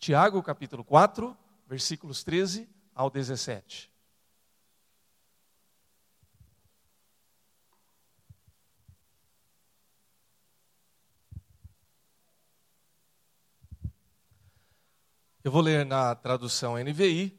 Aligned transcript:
Tiago, 0.00 0.42
capítulo 0.42 0.82
4, 0.82 1.36
versículos 1.66 2.24
13 2.24 2.66
ao 2.94 3.10
17. 3.10 3.92
Eu 15.44 15.52
vou 15.52 15.60
ler 15.60 15.84
na 15.84 16.14
tradução 16.14 16.78
NVI, 16.78 17.38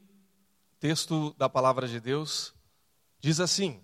texto 0.78 1.34
da 1.34 1.48
palavra 1.48 1.88
de 1.88 1.98
Deus, 1.98 2.54
diz 3.18 3.40
assim: 3.40 3.82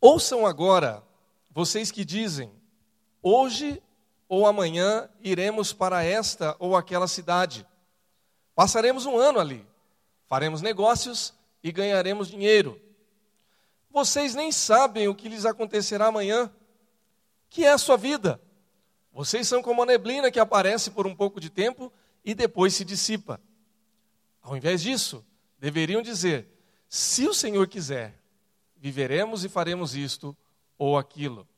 Ouçam 0.00 0.46
agora, 0.46 1.02
vocês 1.50 1.90
que 1.90 2.04
dizem, 2.04 2.52
hoje 3.20 3.82
ou 4.30 4.46
amanhã 4.46 5.10
iremos 5.20 5.72
para 5.72 6.04
esta 6.04 6.54
ou 6.60 6.76
aquela 6.76 7.08
cidade. 7.08 7.66
Passaremos 8.54 9.04
um 9.04 9.18
ano 9.18 9.40
ali, 9.40 9.66
faremos 10.28 10.62
negócios 10.62 11.34
e 11.64 11.72
ganharemos 11.72 12.28
dinheiro. 12.28 12.80
Vocês 13.90 14.32
nem 14.32 14.52
sabem 14.52 15.08
o 15.08 15.16
que 15.16 15.28
lhes 15.28 15.44
acontecerá 15.44 16.06
amanhã, 16.06 16.48
que 17.48 17.64
é 17.64 17.72
a 17.72 17.78
sua 17.78 17.96
vida. 17.96 18.40
Vocês 19.12 19.48
são 19.48 19.60
como 19.60 19.82
a 19.82 19.86
neblina 19.86 20.30
que 20.30 20.38
aparece 20.38 20.92
por 20.92 21.08
um 21.08 21.16
pouco 21.16 21.40
de 21.40 21.50
tempo 21.50 21.92
e 22.24 22.32
depois 22.32 22.72
se 22.72 22.84
dissipa. 22.84 23.40
Ao 24.40 24.56
invés 24.56 24.80
disso, 24.80 25.26
deveriam 25.58 26.00
dizer: 26.02 26.46
se 26.88 27.26
o 27.26 27.34
Senhor 27.34 27.66
quiser, 27.66 28.14
viveremos 28.76 29.44
e 29.44 29.48
faremos 29.48 29.96
isto 29.96 30.36
ou 30.78 30.96
aquilo. 30.96 31.48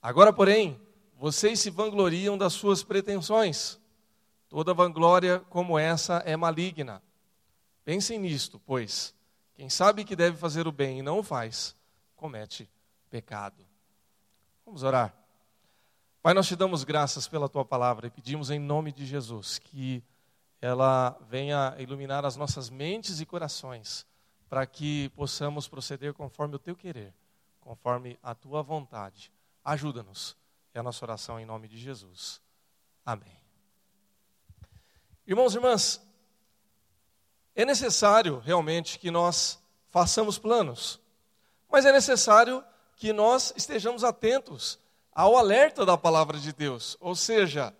Agora, 0.00 0.32
porém, 0.32 0.80
vocês 1.22 1.60
se 1.60 1.70
vangloriam 1.70 2.36
das 2.36 2.52
suas 2.52 2.82
pretensões. 2.82 3.78
Toda 4.48 4.74
vanglória 4.74 5.38
como 5.48 5.78
essa 5.78 6.14
é 6.26 6.36
maligna. 6.36 7.00
Pensem 7.84 8.18
nisto, 8.18 8.58
pois 8.66 9.14
quem 9.54 9.70
sabe 9.70 10.04
que 10.04 10.16
deve 10.16 10.36
fazer 10.36 10.66
o 10.66 10.72
bem 10.72 10.98
e 10.98 11.02
não 11.02 11.20
o 11.20 11.22
faz, 11.22 11.76
comete 12.16 12.68
pecado. 13.08 13.64
Vamos 14.66 14.82
orar. 14.82 15.14
Pai, 16.20 16.34
nós 16.34 16.48
te 16.48 16.56
damos 16.56 16.82
graças 16.82 17.28
pela 17.28 17.48
tua 17.48 17.64
palavra 17.64 18.08
e 18.08 18.10
pedimos 18.10 18.50
em 18.50 18.58
nome 18.58 18.90
de 18.90 19.06
Jesus 19.06 19.60
que 19.60 20.02
ela 20.60 21.16
venha 21.30 21.76
iluminar 21.78 22.24
as 22.24 22.34
nossas 22.34 22.68
mentes 22.68 23.20
e 23.20 23.26
corações, 23.26 24.04
para 24.48 24.66
que 24.66 25.08
possamos 25.10 25.68
proceder 25.68 26.14
conforme 26.14 26.56
o 26.56 26.58
teu 26.58 26.74
querer, 26.74 27.14
conforme 27.60 28.18
a 28.24 28.34
tua 28.34 28.60
vontade. 28.60 29.30
Ajuda-nos. 29.64 30.41
É 30.74 30.80
a 30.80 30.82
nossa 30.82 31.04
oração 31.04 31.38
em 31.38 31.44
nome 31.44 31.68
de 31.68 31.78
Jesus. 31.78 32.40
Amém. 33.04 33.36
Irmãos 35.26 35.54
e 35.54 35.58
irmãs, 35.58 36.00
é 37.54 37.64
necessário 37.64 38.38
realmente 38.38 38.98
que 38.98 39.10
nós 39.10 39.62
façamos 39.90 40.38
planos, 40.38 41.00
mas 41.70 41.84
é 41.84 41.92
necessário 41.92 42.64
que 42.96 43.12
nós 43.12 43.52
estejamos 43.56 44.02
atentos 44.02 44.78
ao 45.12 45.36
alerta 45.36 45.84
da 45.84 45.98
palavra 45.98 46.38
de 46.38 46.52
Deus. 46.52 46.96
Ou 47.00 47.14
seja, 47.14 47.74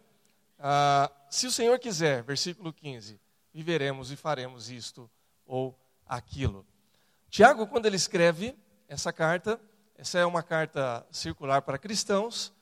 ah, 0.58 1.10
se 1.30 1.46
o 1.46 1.50
Senhor 1.50 1.78
quiser, 1.78 2.22
versículo 2.22 2.72
15, 2.72 3.18
viveremos 3.52 4.10
e 4.10 4.16
faremos 4.16 4.70
isto 4.70 5.10
ou 5.46 5.78
aquilo. 6.06 6.66
Tiago, 7.30 7.66
quando 7.66 7.86
ele 7.86 7.96
escreve 7.96 8.54
essa 8.86 9.12
carta, 9.12 9.58
essa 9.96 10.18
é 10.18 10.26
uma 10.26 10.42
carta 10.42 11.06
circular 11.10 11.62
para 11.62 11.78
cristãos, 11.78 12.52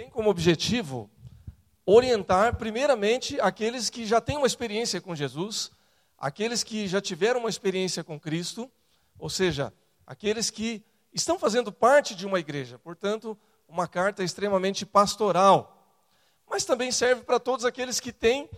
tem 0.00 0.08
como 0.08 0.30
objetivo 0.30 1.10
orientar, 1.84 2.56
primeiramente, 2.56 3.38
aqueles 3.38 3.90
que 3.90 4.06
já 4.06 4.18
têm 4.18 4.38
uma 4.38 4.46
experiência 4.46 4.98
com 4.98 5.14
Jesus, 5.14 5.70
aqueles 6.16 6.64
que 6.64 6.88
já 6.88 7.02
tiveram 7.02 7.40
uma 7.40 7.50
experiência 7.50 8.02
com 8.02 8.18
Cristo, 8.18 8.70
ou 9.18 9.28
seja, 9.28 9.70
aqueles 10.06 10.48
que 10.48 10.82
estão 11.12 11.38
fazendo 11.38 11.70
parte 11.70 12.14
de 12.14 12.24
uma 12.24 12.40
igreja, 12.40 12.78
portanto, 12.78 13.36
uma 13.68 13.86
carta 13.86 14.24
extremamente 14.24 14.86
pastoral. 14.86 15.86
Mas 16.48 16.64
também 16.64 16.90
serve 16.90 17.20
para 17.20 17.38
todos 17.38 17.66
aqueles 17.66 18.00
que 18.00 18.10
têm 18.10 18.48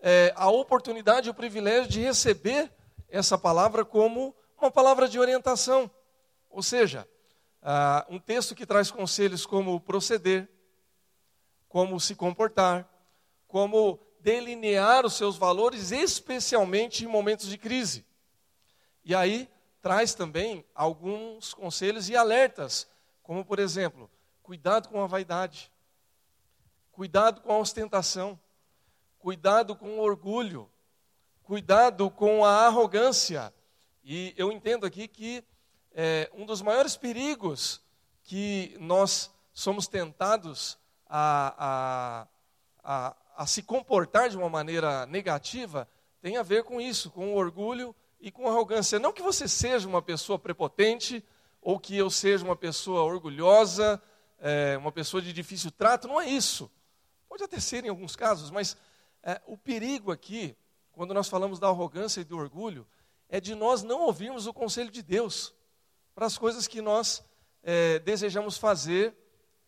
é, 0.00 0.32
a 0.34 0.50
oportunidade 0.50 1.28
e 1.28 1.30
o 1.30 1.34
privilégio 1.34 1.88
de 1.88 2.00
receber 2.00 2.68
essa 3.08 3.38
palavra 3.38 3.84
como 3.84 4.34
uma 4.60 4.72
palavra 4.72 5.08
de 5.08 5.20
orientação. 5.20 5.88
Ou 6.50 6.64
seja, 6.64 7.06
ah, 7.62 8.04
um 8.10 8.18
texto 8.18 8.56
que 8.56 8.66
traz 8.66 8.90
conselhos 8.90 9.46
como 9.46 9.78
proceder, 9.78 10.48
como 11.70 12.00
se 12.00 12.16
comportar, 12.16 12.86
como 13.46 14.00
delinear 14.18 15.06
os 15.06 15.14
seus 15.14 15.38
valores, 15.38 15.92
especialmente 15.92 17.04
em 17.04 17.06
momentos 17.06 17.46
de 17.46 17.56
crise. 17.56 18.04
E 19.04 19.14
aí, 19.14 19.48
traz 19.80 20.12
também 20.12 20.64
alguns 20.74 21.54
conselhos 21.54 22.08
e 22.08 22.16
alertas, 22.16 22.88
como 23.22 23.44
por 23.44 23.60
exemplo, 23.60 24.10
cuidado 24.42 24.88
com 24.88 25.00
a 25.00 25.06
vaidade, 25.06 25.70
cuidado 26.90 27.40
com 27.40 27.52
a 27.52 27.58
ostentação, 27.58 28.38
cuidado 29.20 29.76
com 29.76 29.90
o 29.90 30.02
orgulho, 30.02 30.68
cuidado 31.44 32.10
com 32.10 32.44
a 32.44 32.66
arrogância. 32.66 33.54
E 34.02 34.34
eu 34.36 34.50
entendo 34.50 34.84
aqui 34.84 35.06
que 35.06 35.44
é, 35.92 36.28
um 36.34 36.44
dos 36.44 36.62
maiores 36.62 36.96
perigos 36.96 37.80
que 38.24 38.76
nós 38.80 39.30
somos 39.52 39.86
tentados 39.86 40.79
a, 41.10 42.26
a, 42.84 43.08
a, 43.08 43.16
a 43.36 43.46
se 43.46 43.62
comportar 43.62 44.30
de 44.30 44.36
uma 44.36 44.48
maneira 44.48 45.04
negativa 45.06 45.88
tem 46.22 46.36
a 46.36 46.42
ver 46.42 46.62
com 46.62 46.80
isso, 46.80 47.10
com 47.10 47.34
orgulho 47.34 47.94
e 48.20 48.30
com 48.30 48.48
arrogância. 48.48 48.98
Não 48.98 49.12
que 49.12 49.22
você 49.22 49.48
seja 49.48 49.88
uma 49.88 50.00
pessoa 50.00 50.38
prepotente, 50.38 51.24
ou 51.60 51.78
que 51.78 51.96
eu 51.96 52.08
seja 52.08 52.44
uma 52.44 52.56
pessoa 52.56 53.02
orgulhosa, 53.02 54.00
é, 54.38 54.76
uma 54.78 54.92
pessoa 54.92 55.20
de 55.20 55.32
difícil 55.32 55.70
trato, 55.70 56.06
não 56.06 56.20
é 56.20 56.28
isso. 56.28 56.70
Pode 57.28 57.42
até 57.42 57.58
ser 57.58 57.84
em 57.84 57.88
alguns 57.88 58.16
casos, 58.16 58.50
mas 58.50 58.76
é, 59.22 59.40
o 59.46 59.56
perigo 59.56 60.12
aqui, 60.12 60.56
quando 60.92 61.12
nós 61.12 61.28
falamos 61.28 61.58
da 61.58 61.68
arrogância 61.68 62.20
e 62.20 62.24
do 62.24 62.38
orgulho, 62.38 62.86
é 63.28 63.40
de 63.40 63.54
nós 63.54 63.82
não 63.82 64.02
ouvirmos 64.02 64.46
o 64.46 64.52
conselho 64.52 64.90
de 64.90 65.02
Deus 65.02 65.54
para 66.14 66.26
as 66.26 66.36
coisas 66.36 66.66
que 66.66 66.80
nós 66.80 67.22
é, 67.62 67.98
desejamos 68.00 68.56
fazer, 68.56 69.14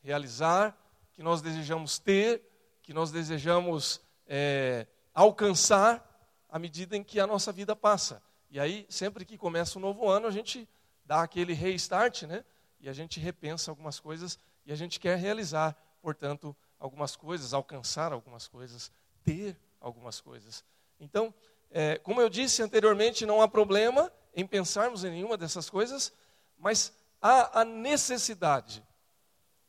realizar, 0.03 0.76
que 1.12 1.23
nós 1.23 1.43
desejamos 1.43 1.99
ter, 1.99 2.43
que 2.83 2.93
nós 2.93 3.11
desejamos 3.11 4.00
é, 4.27 4.87
alcançar 5.15 6.09
à 6.49 6.59
medida 6.59 6.97
em 6.97 7.03
que 7.03 7.21
a 7.21 7.27
nossa 7.27 7.53
vida 7.53 7.75
passa. 7.77 8.23
E 8.50 8.61
aí, 8.61 8.87
sempre 8.89 9.25
que 9.25 9.39
começa 9.39 9.78
um 9.78 9.83
novo 9.83 10.09
ano, 10.09 10.27
a 10.27 10.31
gente 10.31 10.69
dá 11.05 11.22
aquele 11.22 11.53
restart, 11.53 12.22
né? 12.22 12.45
E 12.81 12.89
a 12.89 12.93
gente 12.93 13.21
repensa 13.21 13.71
algumas 13.71 13.99
coisas 14.01 14.39
e 14.67 14.72
a 14.72 14.77
gente 14.77 14.99
quer 14.99 15.17
realizar, 15.17 15.77
portanto, 16.01 16.55
algumas 16.78 17.17
coisas, 17.17 17.55
alcançar 17.55 18.12
algumas 18.12 18.49
coisas, 18.49 18.91
ter 19.25 19.56
algumas 19.81 20.21
coisas. 20.21 20.65
Então, 20.99 21.33
é, 21.71 21.97
como 21.99 22.21
eu 22.21 22.28
disse 22.28 22.62
anteriormente, 22.62 23.25
não 23.25 23.41
há 23.41 23.49
problema 23.49 24.12
em 24.34 24.47
pensarmos 24.47 25.05
em 25.05 25.11
nenhuma 25.11 25.37
dessas 25.37 25.71
coisas, 25.71 26.12
mas 26.59 26.93
há 27.21 27.61
a 27.61 27.65
necessidade 27.65 28.83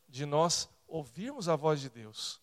de 0.08 0.26
nós 0.26 0.68
ouvirmos 0.94 1.48
a 1.48 1.56
voz 1.56 1.80
de 1.80 1.90
Deus 1.90 2.40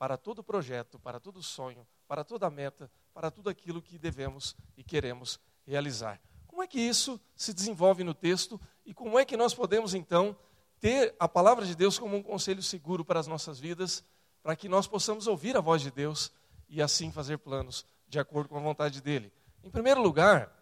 para 0.00 0.16
todo 0.16 0.42
projeto, 0.42 0.98
para 0.98 1.20
todo 1.20 1.40
sonho, 1.40 1.86
para 2.08 2.24
toda 2.24 2.50
meta, 2.50 2.90
para 3.14 3.30
tudo 3.30 3.48
aquilo 3.48 3.80
que 3.80 3.96
devemos 3.96 4.56
e 4.76 4.82
queremos 4.82 5.38
realizar. 5.64 6.20
Como 6.48 6.60
é 6.60 6.66
que 6.66 6.80
isso 6.80 7.20
se 7.36 7.54
desenvolve 7.54 8.02
no 8.02 8.14
texto 8.14 8.60
e 8.84 8.92
como 8.92 9.16
é 9.16 9.24
que 9.24 9.36
nós 9.36 9.54
podemos 9.54 9.94
então 9.94 10.36
ter 10.80 11.14
a 11.20 11.28
palavra 11.28 11.64
de 11.64 11.76
Deus 11.76 12.00
como 12.00 12.16
um 12.16 12.22
conselho 12.22 12.64
seguro 12.64 13.04
para 13.04 13.20
as 13.20 13.28
nossas 13.28 13.60
vidas, 13.60 14.02
para 14.42 14.56
que 14.56 14.68
nós 14.68 14.88
possamos 14.88 15.28
ouvir 15.28 15.56
a 15.56 15.60
voz 15.60 15.80
de 15.80 15.92
Deus 15.92 16.32
e 16.68 16.82
assim 16.82 17.12
fazer 17.12 17.38
planos 17.38 17.86
de 18.08 18.18
acordo 18.18 18.48
com 18.48 18.56
a 18.56 18.60
vontade 18.60 19.00
dele? 19.00 19.32
Em 19.62 19.70
primeiro 19.70 20.02
lugar, 20.02 20.52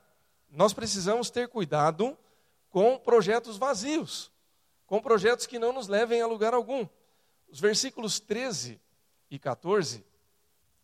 nós 0.50 0.74
precisamos 0.74 1.30
ter 1.30 1.48
cuidado 1.48 2.14
com 2.68 2.98
projetos 2.98 3.56
vazios, 3.56 4.30
com 4.86 5.00
projetos 5.00 5.46
que 5.46 5.58
não 5.58 5.72
nos 5.72 5.88
levem 5.88 6.20
a 6.20 6.26
lugar 6.26 6.52
algum. 6.52 6.86
Os 7.48 7.60
versículos 7.60 8.20
13 8.20 8.80
e 9.30 9.38
14, 9.38 10.04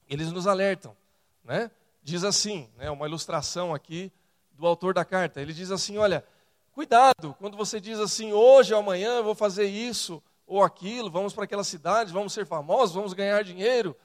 eles 0.08 0.32
nos 0.32 0.46
alertam, 0.46 0.96
né? 1.44 1.70
diz 2.02 2.24
assim, 2.24 2.68
né, 2.76 2.90
uma 2.90 3.06
ilustração 3.06 3.74
aqui 3.74 4.12
do 4.52 4.66
autor 4.66 4.92
da 4.92 5.04
carta. 5.04 5.40
Ele 5.40 5.52
diz 5.52 5.70
assim: 5.70 5.96
olha, 5.98 6.24
cuidado 6.72 7.34
quando 7.38 7.56
você 7.56 7.80
diz 7.80 7.98
assim, 7.98 8.32
hoje 8.32 8.74
ou 8.74 8.80
amanhã 8.80 9.18
eu 9.18 9.24
vou 9.24 9.34
fazer 9.34 9.66
isso 9.66 10.22
ou 10.46 10.62
aquilo, 10.62 11.10
vamos 11.10 11.32
para 11.32 11.44
aquela 11.44 11.64
cidade, 11.64 12.12
vamos 12.12 12.32
ser 12.32 12.44
famosos, 12.44 12.94
vamos 12.94 13.12
ganhar 13.12 13.42
dinheiro. 13.44 13.96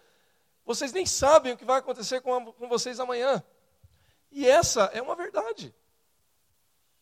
Vocês 0.66 0.94
nem 0.94 1.06
sabem 1.06 1.54
o 1.54 1.58
que 1.58 1.66
vai 1.66 1.80
acontecer 1.80 2.22
com, 2.22 2.34
a, 2.34 2.54
com 2.54 2.68
vocês 2.68 3.00
amanhã. 3.00 3.44
E 4.32 4.48
essa 4.48 4.86
é 4.94 5.02
uma 5.02 5.16
verdade. 5.16 5.74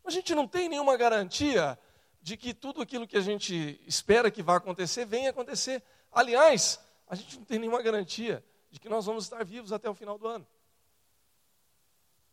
A 0.06 0.12
gente 0.12 0.34
não 0.36 0.48
tem 0.48 0.69
nenhuma 0.69 0.96
garantia 0.96 1.78
de 2.25 2.36
que 2.36 2.56
tudo 2.56 2.81
aquilo 2.81 3.07
que 3.07 3.16
a 3.16 3.22
gente 3.22 3.80
espera 3.86 4.31
que 4.31 4.42
vai 4.42 4.57
acontecer 4.57 5.06
venha 5.06 5.30
acontecer. 5.30 5.83
Aliás, 6.12 6.80
a 7.07 7.13
gente 7.13 7.38
não 7.38 7.45
tem 7.45 7.60
nenhuma 7.60 7.83
garantia 7.83 8.44
de 8.72 8.80
que 8.80 8.89
nós 8.89 9.06
vamos 9.06 9.25
estar 9.25 9.45
vivos 9.45 9.72
até 9.72 9.88
o 9.88 9.94
final 9.94 10.18
do 10.18 10.27
ano. 10.27 10.48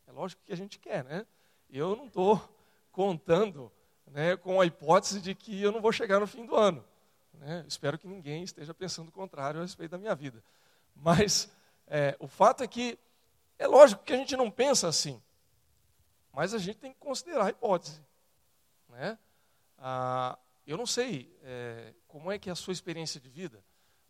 É 0.07 0.13
lógico 0.13 0.41
que 0.47 0.53
a 0.55 0.57
gente 0.57 0.79
quer, 0.79 1.05
né? 1.05 1.27
Eu 1.69 1.95
não 1.95 2.07
estou 2.07 2.41
contando 2.91 3.71
né, 4.07 4.35
com 4.35 4.63
a 4.63 4.65
hipótese 4.65 5.21
de 5.21 5.35
que 5.35 5.61
eu 5.61 5.71
não 5.71 5.83
vou 5.83 5.93
chegar 5.93 6.19
no 6.19 6.27
fim 6.27 6.47
do 6.47 6.57
ano. 6.57 6.83
Né? 7.35 7.63
Espero 7.69 7.99
que 7.99 8.09
ninguém 8.09 8.43
esteja 8.43 8.73
pensando 8.73 9.11
o 9.11 9.13
contrário 9.13 9.61
a 9.61 9.63
respeito 9.63 9.91
da 9.91 9.99
minha 9.99 10.15
vida. 10.15 10.43
Mas 10.97 11.53
é, 11.87 12.17
o 12.19 12.27
fato 12.27 12.65
é 12.65 12.67
que 12.67 12.99
é 13.59 13.67
lógico 13.67 14.03
que 14.05 14.15
a 14.15 14.17
gente 14.17 14.39
não 14.39 14.51
pensa 14.51 14.89
assim, 14.89 15.23
mas 16.33 16.55
a 16.55 16.59
gente 16.59 16.79
tem 16.79 16.95
que 16.95 16.99
considerar 16.99 17.45
a 17.45 17.51
hipótese. 17.51 18.01
Né? 18.89 19.19
Ah, 19.85 20.39
eu 20.65 20.77
não 20.77 20.87
sei 20.87 21.37
é, 21.43 21.93
como 22.07 22.31
é 22.31 22.39
que 22.39 22.49
é 22.49 22.53
a 22.53 22.55
sua 22.55 22.73
experiência 22.73 23.21
de 23.21 23.29
vida, 23.29 23.65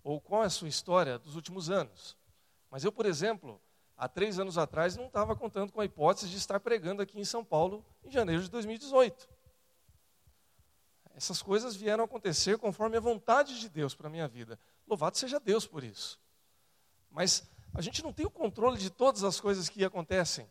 ou 0.05 0.21
qual 0.21 0.43
é 0.43 0.47
a 0.47 0.51
sua 0.51 0.69
história 0.69 1.19
dos 1.19 1.35
últimos 1.35 1.71
anos. 1.71 2.15
Mas 2.71 2.85
eu, 2.85 2.93
por 2.93 3.07
exemplo, 3.07 3.59
há 3.97 4.07
três 4.07 4.39
anos 4.39 4.59
atrás, 4.59 4.97
não 4.97 5.07
estava 5.07 5.35
contando 5.35 5.73
com 5.73 5.81
a 5.81 5.85
hipótese 5.87 6.29
de 6.29 6.37
estar 6.37 6.61
pregando 6.61 7.01
aqui 7.01 7.19
em 7.19 7.25
São 7.25 7.43
Paulo 7.43 7.83
em 8.05 8.11
janeiro 8.11 8.43
de 8.43 8.51
2018. 8.51 9.27
Essas 11.15 11.41
coisas 11.41 11.75
vieram 11.75 12.05
acontecer 12.05 12.59
conforme 12.59 12.99
a 12.99 13.01
vontade 13.01 13.59
de 13.59 13.69
Deus 13.71 13.95
para 13.95 14.09
a 14.09 14.11
minha 14.11 14.29
vida. 14.29 14.59
Louvado 14.87 15.17
seja 15.17 15.41
Deus 15.41 15.67
por 15.67 15.83
isso. 15.83 16.21
Mas 17.11 17.49
a 17.73 17.81
gente 17.81 18.03
não 18.03 18.13
tem 18.13 18.27
o 18.27 18.31
controle 18.31 18.77
de 18.77 18.91
todas 18.91 19.25
as 19.25 19.41
coisas 19.41 19.71
que 19.71 19.83
acontecem 19.85 20.51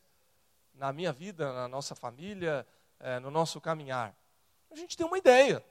na 0.73 0.91
minha 0.91 1.13
vida, 1.13 1.53
na 1.53 1.67
nossa 1.67 1.93
família, 1.93 2.65
é, 2.99 3.19
no 3.19 3.29
nosso 3.29 3.61
caminhar. 3.61 4.15
A 4.71 4.75
gente 4.75 4.95
tem 4.95 5.05
uma 5.05 5.17
ideia. 5.17 5.63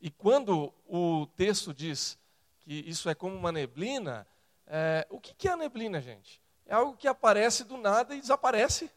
E 0.00 0.10
quando 0.10 0.74
o 0.88 1.26
texto 1.36 1.72
diz 1.72 2.18
que 2.60 2.74
isso 2.88 3.08
é 3.08 3.14
como 3.14 3.36
uma 3.36 3.52
neblina, 3.52 4.26
é, 4.66 5.06
o 5.08 5.20
que, 5.20 5.46
é 5.46 5.52
a 5.52 5.56
neblina, 5.56 6.00
gente? 6.00 6.42
É 6.66 6.74
algo 6.74 6.96
que 6.96 7.06
aparece 7.06 7.62
do 7.62 7.76
nada 7.76 8.14
e 8.14 8.20
desaparece 8.20 8.90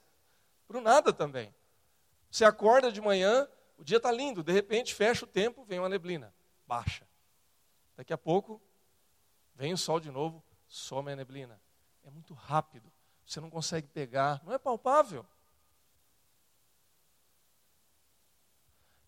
para 0.67 0.77
o 0.77 0.81
nada 0.81 1.13
também. 1.13 1.53
Você 2.31 2.43
acorda 2.43 2.91
de 2.91 2.99
manhã, 2.99 3.47
o 3.77 3.83
dia 3.83 3.97
está 3.97 4.11
lindo, 4.11 4.43
de 4.43 4.51
repente 4.51 4.95
fecha 4.95 5.25
o 5.25 5.27
tempo, 5.27 5.63
vem 5.63 5.79
uma 5.79 5.89
neblina, 5.89 6.33
baixa. 6.65 7.07
Daqui 7.95 8.11
a 8.11 8.17
pouco, 8.17 8.59
vem 9.53 9.73
o 9.73 9.77
sol 9.77 9.99
de 9.99 10.09
novo, 10.09 10.43
some 10.67 11.11
a 11.11 11.15
neblina. 11.15 11.61
É 12.03 12.09
muito 12.09 12.33
rápido, 12.33 12.91
você 13.25 13.39
não 13.39 13.49
consegue 13.49 13.87
pegar, 13.87 14.41
não 14.43 14.53
é 14.53 14.57
palpável. 14.57 15.25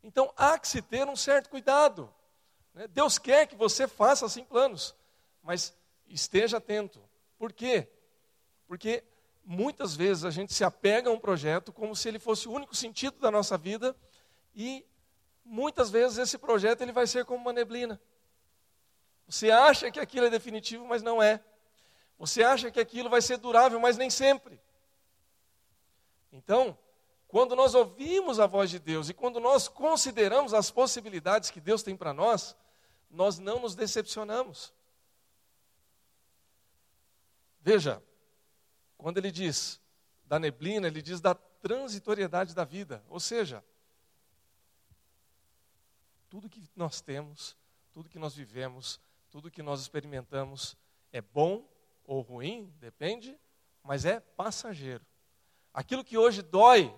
Então 0.07 0.33
há 0.37 0.57
que 0.57 0.65
se 0.69 0.81
ter 0.81 1.05
um 1.05 1.17
certo 1.17 1.49
cuidado. 1.49 2.09
Né? 2.73 2.87
Deus 2.87 3.19
quer 3.19 3.45
que 3.45 3.57
você 3.57 3.89
faça 3.89 4.25
assim 4.25 4.41
planos, 4.41 4.95
mas 5.43 5.75
esteja 6.07 6.59
atento. 6.59 7.03
Por 7.37 7.51
quê? 7.51 7.89
Porque 8.69 9.03
muitas 9.43 9.97
vezes 9.97 10.23
a 10.23 10.31
gente 10.31 10.53
se 10.53 10.63
apega 10.63 11.09
a 11.09 11.13
um 11.13 11.19
projeto 11.19 11.73
como 11.73 11.93
se 11.93 12.07
ele 12.07 12.19
fosse 12.19 12.47
o 12.47 12.53
único 12.53 12.73
sentido 12.73 13.19
da 13.19 13.29
nossa 13.29 13.57
vida 13.57 13.93
e 14.55 14.85
muitas 15.43 15.89
vezes 15.89 16.17
esse 16.17 16.37
projeto 16.37 16.81
ele 16.81 16.93
vai 16.93 17.05
ser 17.05 17.25
como 17.25 17.41
uma 17.41 17.51
neblina. 17.51 17.99
Você 19.27 19.51
acha 19.51 19.91
que 19.91 19.99
aquilo 19.99 20.27
é 20.27 20.29
definitivo, 20.29 20.85
mas 20.85 21.03
não 21.03 21.21
é. 21.21 21.43
Você 22.17 22.45
acha 22.45 22.71
que 22.71 22.79
aquilo 22.79 23.09
vai 23.09 23.21
ser 23.21 23.35
durável, 23.35 23.77
mas 23.77 23.97
nem 23.97 24.09
sempre. 24.09 24.57
Então, 26.31 26.77
quando 27.27 27.55
nós 27.55 27.75
ouvimos 27.75 28.39
a 28.39 28.47
voz 28.47 28.69
de 28.69 28.79
Deus 28.79 29.09
e 29.09 29.13
quando 29.13 29.39
nós 29.39 29.67
consideramos 29.67 30.53
as 30.53 30.71
possibilidades 30.71 31.51
que 31.51 31.59
Deus 31.59 31.83
tem 31.83 31.95
para 31.95 32.13
nós, 32.13 32.55
nós 33.09 33.37
não 33.37 33.59
nos 33.59 33.75
decepcionamos. 33.75 34.73
Veja, 37.59 38.01
quando 38.97 39.17
ele 39.17 39.31
diz 39.31 39.81
da 40.25 40.39
neblina, 40.39 40.87
ele 40.87 41.01
diz 41.01 41.19
da 41.19 41.35
transitoriedade 41.35 42.55
da 42.55 42.63
vida, 42.63 43.03
ou 43.09 43.19
seja, 43.19 43.63
tudo 46.29 46.49
que 46.49 46.63
nós 46.75 47.01
temos, 47.01 47.57
tudo 47.91 48.09
que 48.09 48.19
nós 48.19 48.33
vivemos, 48.35 49.01
tudo 49.29 49.51
que 49.51 49.61
nós 49.61 49.81
experimentamos 49.81 50.77
é 51.11 51.21
bom 51.21 51.67
ou 52.05 52.21
ruim, 52.21 52.73
depende, 52.79 53.37
mas 53.83 54.05
é 54.05 54.19
passageiro. 54.19 55.05
Aquilo 55.73 56.03
que 56.03 56.17
hoje 56.17 56.41
dói 56.41 56.93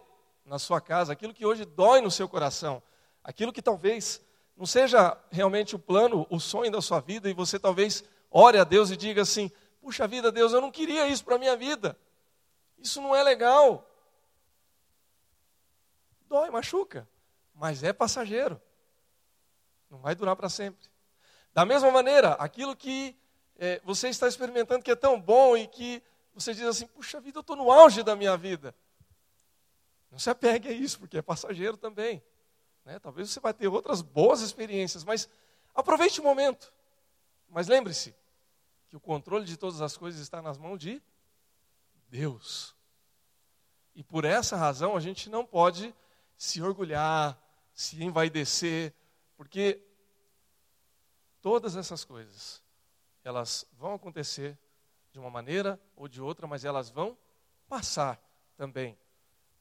na 0.49 0.57
sua 0.57 0.81
casa, 0.81 1.13
aquilo 1.13 1.33
que 1.33 1.45
hoje 1.45 1.63
dói 1.63 2.01
no 2.01 2.09
seu 2.09 2.27
coração, 2.27 2.81
aquilo 3.23 3.53
que 3.53 3.61
talvez 3.61 4.19
não 4.57 4.65
seja 4.65 5.15
realmente 5.31 5.75
o 5.75 5.79
plano, 5.79 6.25
o 6.27 6.39
sonho 6.39 6.71
da 6.71 6.81
sua 6.81 6.99
vida, 6.99 7.29
e 7.29 7.33
você 7.33 7.59
talvez 7.59 8.03
ore 8.31 8.57
a 8.57 8.63
Deus 8.63 8.89
e 8.89 8.97
diga 8.97 9.21
assim: 9.21 9.51
puxa 9.79 10.07
vida, 10.07 10.31
Deus, 10.31 10.51
eu 10.51 10.59
não 10.59 10.71
queria 10.71 11.07
isso 11.07 11.23
para 11.23 11.35
a 11.35 11.39
minha 11.39 11.55
vida, 11.55 11.95
isso 12.79 12.99
não 12.99 13.15
é 13.15 13.21
legal. 13.21 13.87
Dói, 16.27 16.49
machuca, 16.49 17.07
mas 17.53 17.83
é 17.83 17.93
passageiro. 17.93 18.59
Não 19.87 19.99
vai 19.99 20.15
durar 20.15 20.35
para 20.35 20.49
sempre. 20.49 20.89
Da 21.53 21.63
mesma 21.63 21.91
maneira, 21.91 22.33
aquilo 22.33 22.75
que 22.75 23.15
é, 23.57 23.79
você 23.83 24.09
está 24.09 24.27
experimentando 24.27 24.83
que 24.83 24.91
é 24.91 24.95
tão 24.95 25.19
bom 25.21 25.55
e 25.55 25.67
que 25.67 26.01
você 26.33 26.55
diz 26.55 26.63
assim: 26.63 26.87
puxa 26.87 27.21
vida, 27.21 27.37
eu 27.37 27.41
estou 27.41 27.55
no 27.55 27.71
auge 27.71 28.01
da 28.01 28.15
minha 28.15 28.35
vida. 28.35 28.73
Não 30.11 30.19
se 30.19 30.29
apegue 30.29 30.67
a 30.67 30.71
isso, 30.71 30.99
porque 30.99 31.17
é 31.17 31.21
passageiro 31.21 31.77
também. 31.77 32.21
Né? 32.85 32.99
Talvez 32.99 33.29
você 33.29 33.39
vai 33.39 33.53
ter 33.53 33.67
outras 33.67 34.01
boas 34.01 34.41
experiências, 34.41 35.03
mas 35.03 35.29
aproveite 35.73 36.19
o 36.19 36.23
momento. 36.23 36.73
Mas 37.47 37.67
lembre-se 37.67 38.15
que 38.89 38.95
o 38.95 38.99
controle 38.99 39.45
de 39.45 39.57
todas 39.57 39.81
as 39.81 39.95
coisas 39.95 40.19
está 40.19 40.41
nas 40.41 40.57
mãos 40.57 40.79
de 40.79 41.01
Deus. 42.09 42.75
E 43.93 44.03
por 44.03 44.25
essa 44.25 44.55
razão 44.55 44.95
a 44.95 44.99
gente 44.99 45.29
não 45.29 45.45
pode 45.45 45.93
se 46.37 46.61
orgulhar, 46.61 47.37
se 47.73 48.03
envaidecer, 48.03 48.93
porque 49.35 49.81
todas 51.41 51.75
essas 51.75 52.03
coisas, 52.03 52.63
elas 53.23 53.65
vão 53.73 53.93
acontecer 53.93 54.57
de 55.11 55.19
uma 55.19 55.29
maneira 55.29 55.79
ou 55.95 56.07
de 56.07 56.21
outra, 56.21 56.47
mas 56.47 56.65
elas 56.65 56.89
vão 56.89 57.17
passar 57.67 58.21
também. 58.55 58.97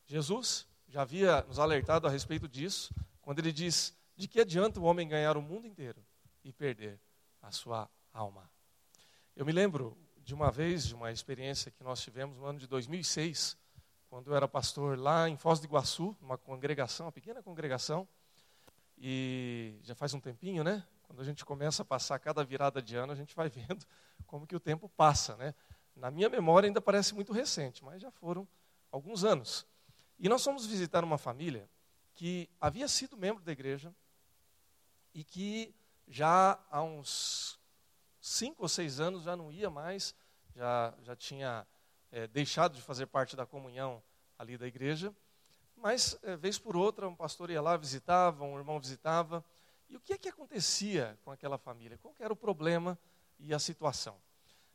Jesus 0.09 0.67
já 0.89 1.03
havia 1.03 1.43
nos 1.43 1.59
alertado 1.59 2.07
a 2.07 2.11
respeito 2.11 2.49
disso, 2.49 2.95
quando 3.21 3.41
ele 3.41 3.53
diz: 3.53 3.95
De 4.17 4.27
que 4.27 4.41
adianta 4.41 4.81
o 4.81 4.85
homem 4.85 5.07
ganhar 5.07 5.37
o 5.37 5.43
mundo 5.43 5.67
inteiro 5.67 6.03
e 6.43 6.51
perder 6.51 6.99
a 7.43 7.51
sua 7.51 7.91
alma? 8.11 8.51
Eu 9.37 9.45
me 9.45 9.53
lembro 9.53 9.97
de 10.17 10.35
uma 10.35 10.51
vez, 10.51 10.87
de 10.87 10.95
uma 10.95 11.13
experiência 11.13 11.71
que 11.71 11.85
nós 11.85 12.01
tivemos 12.01 12.39
no 12.39 12.47
ano 12.47 12.59
de 12.59 12.67
2006, 12.67 13.59
quando 14.09 14.31
eu 14.31 14.35
era 14.35 14.49
pastor 14.49 14.99
lá 14.99 15.29
em 15.29 15.37
Foz 15.37 15.61
do 15.61 15.67
Iguaçu, 15.67 16.17
numa 16.23 16.39
congregação, 16.39 17.05
uma 17.05 17.13
pequena 17.13 17.43
congregação, 17.43 18.09
e 18.97 19.79
já 19.83 19.95
faz 19.95 20.15
um 20.15 20.21
tempinho, 20.21 20.65
né? 20.65 20.83
Quando 21.03 21.21
a 21.21 21.25
gente 21.25 21.45
começa 21.45 21.83
a 21.83 21.85
passar 21.85 22.19
cada 22.19 22.43
virada 22.43 22.81
de 22.81 22.97
ano, 22.97 23.13
a 23.13 23.15
gente 23.15 23.37
vai 23.37 23.49
vendo 23.51 23.85
como 24.27 24.47
que 24.47 24.57
o 24.57 24.61
tempo 24.61 24.89
passa, 24.89 25.37
né? 25.37 25.55
Na 25.95 26.11
minha 26.11 26.31
memória 26.31 26.67
ainda 26.67 26.81
parece 26.81 27.15
muito 27.15 27.31
recente, 27.31 27.85
mas 27.85 28.01
já 28.01 28.11
foram 28.11 28.49
alguns 28.91 29.23
anos. 29.23 29.67
E 30.19 30.29
nós 30.29 30.43
fomos 30.43 30.67
visitar 30.67 31.05
uma 31.05 31.17
família 31.17 31.69
que 32.15 32.49
havia 32.61 32.89
sido 32.89 33.17
membro 33.17 33.45
da 33.45 33.53
igreja 33.53 33.95
e 35.15 35.23
que 35.23 35.73
já 36.09 36.59
há 36.71 36.83
uns 36.83 37.59
cinco 38.21 38.63
ou 38.63 38.69
seis 38.69 38.99
anos 38.99 39.23
já 39.23 39.37
não 39.37 39.53
ia 39.53 39.71
mais, 39.71 40.15
já, 40.57 40.93
já 41.03 41.15
tinha 41.15 41.67
é, 42.11 42.27
deixado 42.27 42.75
de 42.75 42.83
fazer 42.83 43.07
parte 43.07 43.37
da 43.37 43.47
comunhão 43.47 44.03
ali 44.37 44.59
da 44.59 44.67
igreja. 44.67 45.15
Mas, 45.77 46.19
é, 46.25 46.37
vez 46.37 46.59
por 46.59 46.77
outra, 46.77 47.09
um 47.09 47.15
pastor 47.15 47.51
ia 47.51 47.63
lá, 47.63 47.77
visitava, 47.77 48.45
um 48.45 48.59
irmão 48.59 48.81
visitava. 48.81 49.45
E 49.89 49.97
o 49.97 50.01
que 50.01 50.13
é 50.15 50.19
que 50.19 50.29
acontecia 50.29 51.17
com 51.25 51.31
aquela 51.31 51.57
família? 51.57 51.97
Qual 51.99 52.15
era 52.19 52.33
o 52.33 52.37
problema 52.37 52.99
e 53.39 53.55
a 53.55 53.59
situação? 53.61 54.21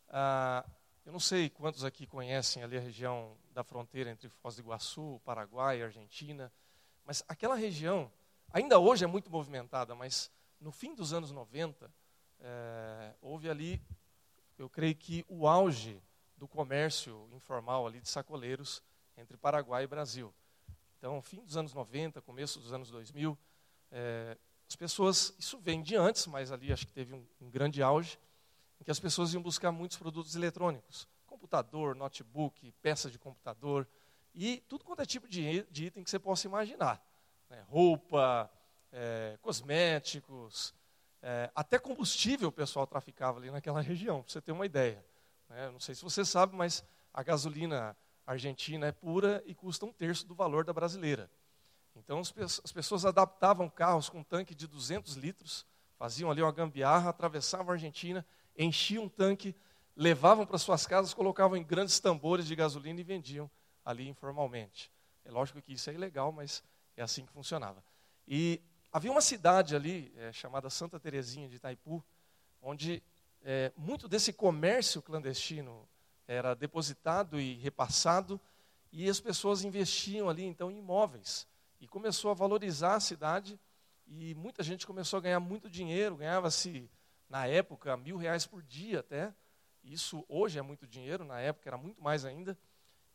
Ah, 0.08 0.66
não 1.13 1.20
sei 1.20 1.48
quantos 1.48 1.86
aqui 1.86 2.08
conhecem 2.08 2.63
ali 2.63 2.75
a 2.75 2.79
região 2.79 3.38
da 3.51 3.63
fronteira 3.63 4.10
entre 4.10 4.27
Foz 4.27 4.55
do 4.55 4.63
Iguaçu, 4.63 5.22
Paraguai 5.24 5.77
e 5.77 5.84
Argentina, 5.84 6.51
mas 7.05 7.24
aquela 7.27 7.53
região, 7.53 8.12
ainda 8.51 8.79
hoje 8.79 9.03
é 9.03 9.08
muito 9.08 9.29
movimentada, 9.29 9.93
mas 9.93 10.32
no 10.60 10.72
fim 10.72 10.96
dos 10.96 11.13
anos 11.13 11.29
90, 11.29 11.86
é, 11.86 11.91
eh, 12.39 13.15
houve 13.22 13.48
ali, 13.48 13.79
eu 14.58 14.67
creio 14.67 14.96
que 14.96 15.24
o 15.29 15.48
auge 15.48 16.01
do 16.36 16.48
comércio 16.48 17.29
informal 17.32 17.86
ali 17.86 18.01
de 18.01 18.10
sacoleiros 18.10 18.82
entre 19.15 19.38
Paraguai 19.38 19.84
e 19.84 19.88
Brasil. 19.88 20.34
Então, 20.98 21.22
fim 21.22 21.43
dos 21.43 21.55
anos 21.55 21.75
90, 21.75 22.24
começo 22.24 22.60
dos 22.60 22.74
anos 22.74 22.89
2000, 22.89 23.38
é, 23.91 24.36
as 24.67 24.75
pessoas, 24.75 25.36
isso 25.38 25.60
vem 25.60 25.84
de 25.84 25.96
antes, 25.96 26.25
mas 26.25 26.51
ali 26.51 26.74
acho 26.74 26.88
que 26.88 26.93
teve 26.93 27.13
um, 27.13 27.24
um 27.39 27.51
grande 27.51 27.84
auge, 27.84 28.17
em 28.84 28.86
que 28.86 28.92
as 28.92 29.00
pessoas 29.00 29.34
iam 29.34 29.42
buscar 29.42 29.72
muitos 29.72 29.98
produtos 29.98 30.36
eletrônicos, 30.36 31.08
computador, 31.25 31.96
notebook, 31.96 32.70
peças 32.82 33.13
de 33.13 33.18
computador, 33.18 33.88
e 34.36 34.58
tudo 34.68 34.84
quanto 34.84 35.02
é 35.02 35.06
tipo 35.06 35.25
de, 35.25 35.63
de 35.72 35.86
item 35.86 36.04
que 36.04 36.10
você 36.10 36.20
possa 36.20 36.48
imaginar. 36.48 37.02
Né? 37.50 37.63
Roupa, 37.70 38.52
é, 38.92 39.38
cosméticos, 39.42 40.75
É, 41.25 41.50
até 41.56 41.80
combustível 41.80 42.50
o 42.50 42.52
pessoal 42.52 42.86
traficava 42.86 43.40
ali 43.40 43.50
naquela 43.50 43.80
região, 43.82 44.22
para 44.22 44.34
você 44.34 44.42
ter 44.42 44.52
uma 44.52 44.66
ideia. 44.66 45.02
Né? 45.48 45.70
Não 45.70 45.80
sei 45.80 45.96
se 45.96 46.04
você 46.04 46.25
sabe, 46.25 46.54
mas 46.54 46.84
a 47.13 47.24
gasolina 47.24 47.96
argentina 48.28 48.88
é 48.88 48.92
pura 48.92 49.42
e 49.46 49.56
custa 49.56 49.86
um 49.86 49.94
terço 49.94 50.28
do 50.28 50.36
valor 50.36 50.66
da 50.66 50.74
brasileira. 50.74 51.32
Então 51.96 52.20
as 52.20 52.72
pessoas 52.74 53.06
adaptavam 53.06 53.70
carros 53.70 54.10
com 54.10 54.22
tanque 54.22 54.54
de 54.54 54.68
200 54.68 55.16
litros, 55.16 55.66
faziam 55.98 56.30
ali 56.30 56.42
uma 56.42 56.52
gambiarra, 56.52 57.12
atravessavam 57.12 57.70
a 57.70 57.74
Argentina, 57.75 58.25
enchiam 58.58 59.06
um 59.06 59.10
tanque, 59.10 59.56
levavam 59.96 60.46
para 60.46 60.58
suas 60.58 60.86
casas, 60.86 61.14
colocavam 61.14 61.58
em 61.58 61.64
grandes 61.64 62.00
tambores 62.00 62.46
de 62.48 62.56
gasolina 62.56 63.00
e 63.00 63.04
vendiam 63.04 63.50
ali 63.86 64.08
informalmente. 64.08 64.92
É 65.26 65.32
lógico 65.32 65.62
que 65.62 65.74
isso 65.74 65.90
é 65.90 65.94
ilegal, 65.94 66.32
mas 66.32 66.64
é 66.96 67.04
assim 67.04 67.26
que 67.26 67.32
funcionava. 67.32 67.84
E 68.28 68.62
havia 68.92 69.12
uma 69.12 69.22
cidade 69.22 69.76
ali, 69.76 70.14
é, 70.18 70.32
chamada 70.32 70.70
Santa 70.70 71.00
Terezinha 71.00 71.48
de 71.48 71.56
Itaipu, 71.56 72.04
onde 72.62 73.02
é, 73.42 73.72
muito 73.76 74.08
desse 74.08 74.32
comércio 74.32 75.02
clandestino 75.02 75.88
era 76.28 76.54
depositado 76.54 77.40
e 77.40 77.56
repassado, 77.56 78.40
e 78.92 79.10
as 79.10 79.20
pessoas 79.20 79.64
investiam 79.64 80.30
ali 80.30 80.44
então 80.44 80.72
em 80.72 80.78
imóveis. 80.78 81.48
E 81.82 81.88
começou 81.88 82.32
a 82.32 82.34
valorizar 82.34 82.96
a 82.96 83.00
cidade, 83.00 83.60
e 84.08 84.34
muita 84.36 84.64
gente 84.64 84.86
começou 84.86 85.18
a 85.18 85.22
ganhar 85.22 85.40
muito 85.40 85.70
dinheiro, 85.70 86.18
ganhava-se, 86.18 86.90
na 87.30 87.48
época, 87.48 87.96
mil 87.98 88.18
reais 88.18 88.46
por 88.46 88.62
dia 88.62 89.00
até. 89.00 89.34
Isso 89.84 90.24
hoje 90.30 90.60
é 90.60 90.62
muito 90.62 90.88
dinheiro, 90.88 91.25
na 91.25 91.39
época 91.39 91.70
era 91.70 91.77
muito 91.77 92.01
mais 92.01 92.25
ainda. 92.25 92.58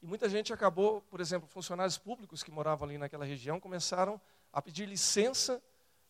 E 0.00 0.06
muita 0.06 0.28
gente 0.28 0.52
acabou, 0.52 1.00
por 1.02 1.20
exemplo, 1.20 1.48
funcionários 1.48 1.98
públicos 1.98 2.42
que 2.42 2.50
moravam 2.50 2.88
ali 2.88 2.98
naquela 2.98 3.24
região 3.24 3.58
começaram 3.58 4.20
a 4.52 4.62
pedir 4.62 4.86
licença 4.86 5.62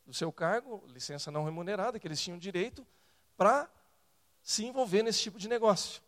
do 0.05 0.13
seu 0.13 0.33
cargo, 0.33 0.85
licença 0.89 1.31
não 1.31 1.45
remunerada, 1.45 1.99
que 1.99 2.07
eles 2.07 2.21
tinham 2.21 2.39
direito, 2.39 2.87
para 3.37 3.71
se 4.43 4.65
envolver 4.65 5.03
nesse 5.03 5.21
tipo 5.21 5.39
de 5.39 5.49
negócio, 5.49 6.03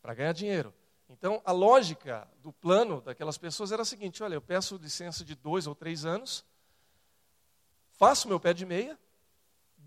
para 0.00 0.14
ganhar 0.14 0.32
dinheiro. 0.32 0.72
Então, 1.08 1.40
a 1.44 1.52
lógica 1.52 2.28
do 2.42 2.52
plano 2.52 3.00
daquelas 3.00 3.38
pessoas 3.38 3.72
era 3.72 3.82
a 3.82 3.84
seguinte: 3.84 4.22
olha, 4.22 4.34
eu 4.34 4.42
peço 4.42 4.76
licença 4.76 5.24
de 5.24 5.34
dois 5.34 5.66
ou 5.66 5.74
três 5.74 6.04
anos, 6.04 6.44
faço 7.92 8.28
meu 8.28 8.38
pé 8.38 8.52
de 8.52 8.66
meia, 8.66 8.98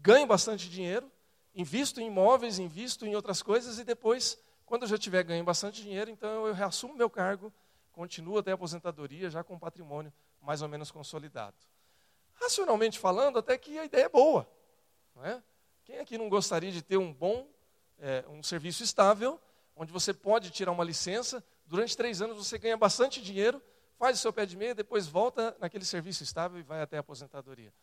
ganho 0.02 0.28
bastante 0.28 0.70
dinheiro, 0.70 1.10
invisto 1.54 2.02
em 2.02 2.08
imóveis, 2.08 2.60
invisto 2.60 3.06
em 3.06 3.16
outras 3.16 3.42
coisas 3.42 3.80
e 3.80 3.84
depois 3.84 4.38
quando 4.66 4.84
eu 4.84 4.88
já 4.88 4.98
tiver 4.98 5.22
ganho 5.24 5.44
bastante 5.44 5.82
dinheiro, 5.82 6.10
então 6.10 6.48
eu 6.48 6.54
reassumo 6.54 6.96
meu 6.96 7.10
cargo, 7.10 7.52
continuo 7.92 8.38
até 8.38 8.52
a 8.52 8.54
aposentadoria, 8.54 9.30
já 9.30 9.44
com 9.44 9.60
patrimônio 9.60 10.14
mais 10.42 10.62
ou 10.62 10.70
menos 10.70 10.90
consolidado. 10.90 11.58
Racionalmente 12.36 12.98
falando, 12.98 13.38
até 13.38 13.58
que 13.58 13.78
a 13.78 13.84
ideia 13.84 14.06
é 14.06 14.10
boa. 14.10 14.48
Não 15.14 15.26
é? 15.26 15.44
Quem 15.84 16.00
aqui 16.00 16.18
não 16.18 16.30
gostaria 16.30 16.72
de 16.72 16.82
ter 16.82 16.96
um 16.96 17.14
bom, 17.14 17.48
é, 18.00 18.24
um 18.30 18.42
serviço 18.42 18.82
estável, 18.82 19.38
onde 19.76 19.92
você 19.92 20.14
pode 20.14 20.50
tirar 20.52 20.72
uma 20.72 20.86
licença, 20.86 21.44
durante 21.66 21.98
três 21.98 22.22
anos 22.22 22.38
você 22.38 22.58
ganha 22.58 22.78
bastante 22.78 23.22
dinheiro, 23.22 23.62
faz 23.98 24.18
o 24.18 24.22
seu 24.22 24.32
pé 24.32 24.46
de 24.46 24.56
meia, 24.56 24.74
depois 24.74 25.06
volta 25.06 25.56
naquele 25.60 25.84
serviço 25.84 26.24
estável 26.24 26.58
e 26.58 26.64
vai 26.64 26.82
até 26.82 26.98
a 26.98 27.02
aposentadoria. 27.02 27.74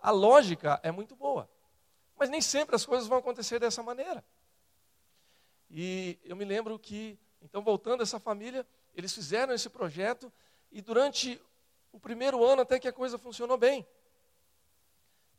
A 0.00 0.10
lógica 0.10 0.80
é 0.82 0.90
muito 0.90 1.14
boa, 1.14 1.48
mas 2.18 2.30
nem 2.30 2.40
sempre 2.40 2.76
as 2.76 2.86
coisas 2.86 3.06
vão 3.06 3.18
acontecer 3.18 3.58
dessa 3.58 3.82
maneira. 3.82 4.24
E 5.70 6.18
eu 6.24 6.36
me 6.36 6.44
lembro 6.44 6.78
que, 6.78 7.18
então 7.42 7.62
voltando 7.62 8.02
essa 8.02 8.20
família, 8.20 8.66
eles 8.94 9.12
fizeram 9.12 9.52
esse 9.52 9.68
projeto 9.68 10.32
e 10.70 10.80
durante 10.80 11.40
o 11.92 11.98
primeiro 11.98 12.44
ano 12.44 12.62
até 12.62 12.78
que 12.78 12.88
a 12.88 12.92
coisa 12.92 13.18
funcionou 13.18 13.56
bem. 13.56 13.86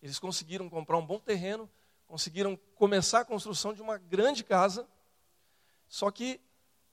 Eles 0.02 0.20
conseguiram 0.20 0.70
comprar 0.70 0.98
um 0.98 1.06
bom 1.06 1.20
terreno, 1.20 1.70
conseguiram 2.06 2.56
começar 2.76 3.22
a 3.22 3.26
construção 3.26 3.74
de 3.74 3.82
uma 3.82 3.98
grande 3.98 4.44
casa, 4.44 4.88
só 5.88 6.12
que 6.12 6.40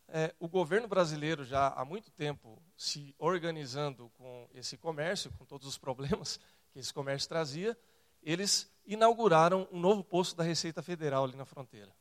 é, 0.09 0.35
o 0.39 0.49
governo 0.49 0.89
brasileiro 0.89 1.45
já 1.45 1.69
há 1.69 1.85
muito 1.85 2.11
tempo 2.11 2.63
se 2.77 3.15
organizando 3.19 4.11
com 4.17 4.49
esse 4.55 4.77
comércio, 4.77 5.33
com 5.39 5.45
todos 5.45 5.67
os 5.67 5.79
problemas 5.79 6.41
que 6.73 6.79
esse 6.79 6.93
comércio 6.93 7.29
trazia, 7.29 7.79
eles 8.23 8.72
inauguraram 8.87 9.69
um 9.71 9.79
novo 9.79 10.03
posto 10.03 10.37
da 10.37 10.43
Receita 10.43 10.83
Federal 10.83 11.25
ali 11.25 11.37
na 11.37 11.45
fronteira. 11.45 11.93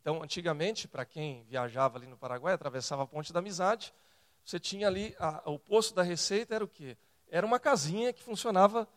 Então, 0.00 0.22
antigamente, 0.22 0.86
para 0.86 1.04
quem 1.04 1.42
viajava 1.44 1.98
ali 1.98 2.06
no 2.06 2.16
Paraguai, 2.16 2.54
atravessava 2.54 3.02
a 3.02 3.06
Ponte 3.06 3.32
da 3.32 3.40
Amizade, 3.40 3.92
você 4.44 4.60
tinha 4.60 4.86
ali, 4.86 5.14
a, 5.18 5.42
o 5.50 5.58
posto 5.58 5.94
da 5.94 6.04
Receita 6.04 6.54
era 6.54 6.64
o 6.64 6.68
quê? 6.68 6.96
Era 7.28 7.44
uma 7.44 7.58
casinha 7.58 8.12
que 8.12 8.22
funcionava 8.22 8.88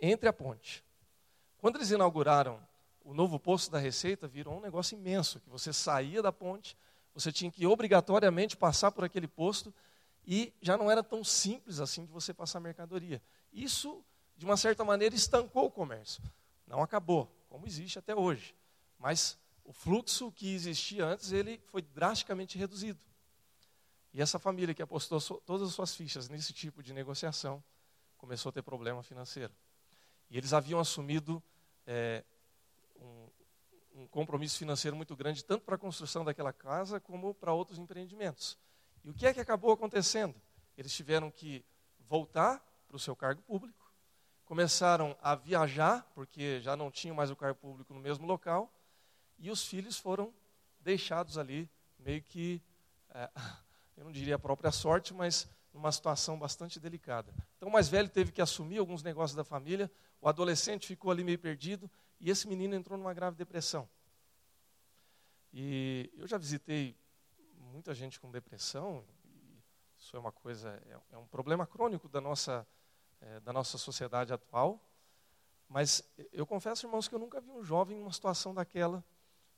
entre 0.00 0.28
a 0.28 0.32
ponte. 0.32 0.84
Quando 1.58 1.76
eles 1.76 1.90
inauguraram 1.90 2.60
o 3.04 3.12
novo 3.12 3.38
posto 3.40 3.70
da 3.72 3.78
Receita, 3.78 4.28
virou 4.28 4.56
um 4.56 4.60
negócio 4.60 4.96
imenso, 4.96 5.40
que 5.40 5.50
você 5.50 5.72
saía 5.72 6.22
da 6.22 6.30
ponte, 6.30 6.76
você 7.12 7.32
tinha 7.32 7.50
que 7.50 7.66
obrigatoriamente 7.66 8.56
passar 8.56 8.92
por 8.92 9.02
aquele 9.02 9.26
posto, 9.26 9.74
e 10.26 10.52
já 10.60 10.76
não 10.76 10.90
era 10.90 11.02
tão 11.02 11.24
simples 11.24 11.80
assim 11.80 12.04
de 12.04 12.12
você 12.12 12.32
passar 12.32 12.60
mercadoria. 12.60 13.20
Isso, 13.52 14.04
de 14.36 14.44
uma 14.44 14.56
certa 14.56 14.84
maneira, 14.84 15.14
estancou 15.14 15.66
o 15.66 15.70
comércio. 15.70 16.22
Não 16.66 16.82
acabou, 16.82 17.30
como 17.48 17.66
existe 17.66 17.98
até 17.98 18.14
hoje. 18.14 18.54
Mas 18.98 19.38
o 19.64 19.72
fluxo 19.72 20.30
que 20.32 20.54
existia 20.54 21.06
antes, 21.06 21.32
ele 21.32 21.60
foi 21.66 21.82
drasticamente 21.82 22.58
reduzido. 22.58 22.98
E 24.12 24.20
essa 24.20 24.38
família 24.38 24.74
que 24.74 24.82
apostou 24.82 25.18
so, 25.20 25.42
todas 25.44 25.68
as 25.68 25.74
suas 25.74 25.94
fichas 25.94 26.28
nesse 26.28 26.52
tipo 26.52 26.82
de 26.82 26.92
negociação, 26.92 27.62
começou 28.16 28.50
a 28.50 28.52
ter 28.52 28.62
problema 28.62 29.02
financeiro. 29.02 29.52
E 30.30 30.38
eles 30.38 30.52
haviam 30.52 30.78
assumido 30.78 31.42
é, 31.86 32.24
um, 32.96 33.28
um 33.94 34.06
compromisso 34.06 34.58
financeiro 34.58 34.96
muito 34.96 35.16
grande, 35.16 35.44
tanto 35.44 35.64
para 35.64 35.74
a 35.74 35.78
construção 35.78 36.24
daquela 36.24 36.52
casa, 36.52 37.00
como 37.00 37.34
para 37.34 37.52
outros 37.52 37.78
empreendimentos. 37.78 38.56
E 39.02 39.10
o 39.10 39.14
que 39.14 39.26
é 39.26 39.34
que 39.34 39.40
acabou 39.40 39.72
acontecendo? 39.72 40.34
Eles 40.76 40.92
tiveram 40.92 41.30
que 41.30 41.64
voltar 42.00 42.58
para 42.86 42.96
o 42.96 43.00
seu 43.00 43.14
cargo 43.14 43.42
público, 43.42 43.83
começaram 44.44 45.16
a 45.22 45.34
viajar, 45.34 46.06
porque 46.14 46.60
já 46.60 46.76
não 46.76 46.90
tinham 46.90 47.16
mais 47.16 47.30
o 47.30 47.36
cargo 47.36 47.58
público 47.58 47.94
no 47.94 48.00
mesmo 48.00 48.26
local, 48.26 48.72
e 49.38 49.50
os 49.50 49.64
filhos 49.64 49.98
foram 49.98 50.32
deixados 50.80 51.38
ali, 51.38 51.68
meio 51.98 52.22
que, 52.22 52.62
é, 53.10 53.30
eu 53.96 54.04
não 54.04 54.12
diria 54.12 54.36
a 54.36 54.38
própria 54.38 54.70
sorte, 54.70 55.14
mas 55.14 55.48
numa 55.72 55.90
situação 55.90 56.38
bastante 56.38 56.78
delicada. 56.78 57.34
Então 57.56 57.68
o 57.68 57.72
mais 57.72 57.88
velho 57.88 58.08
teve 58.08 58.30
que 58.30 58.40
assumir 58.40 58.78
alguns 58.78 59.02
negócios 59.02 59.34
da 59.34 59.42
família, 59.44 59.90
o 60.20 60.28
adolescente 60.28 60.86
ficou 60.86 61.10
ali 61.10 61.24
meio 61.24 61.38
perdido, 61.38 61.90
e 62.20 62.30
esse 62.30 62.46
menino 62.46 62.74
entrou 62.74 62.96
numa 62.96 63.12
grave 63.12 63.36
depressão. 63.36 63.88
E 65.52 66.10
eu 66.16 66.26
já 66.26 66.38
visitei 66.38 66.96
muita 67.58 67.94
gente 67.94 68.20
com 68.20 68.30
depressão, 68.30 69.04
isso 69.98 70.16
é 70.16 70.20
uma 70.20 70.32
coisa, 70.32 70.80
é, 70.86 71.14
é 71.14 71.18
um 71.18 71.26
problema 71.26 71.66
crônico 71.66 72.08
da 72.08 72.20
nossa, 72.20 72.66
é, 73.24 73.40
da 73.40 73.52
nossa 73.52 73.78
sociedade 73.78 74.32
atual. 74.32 74.80
Mas 75.68 76.02
eu 76.32 76.46
confesso, 76.46 76.86
irmãos, 76.86 77.08
que 77.08 77.14
eu 77.14 77.18
nunca 77.18 77.40
vi 77.40 77.50
um 77.50 77.64
jovem 77.64 77.96
numa 77.96 78.12
situação 78.12 78.54
daquela 78.54 79.04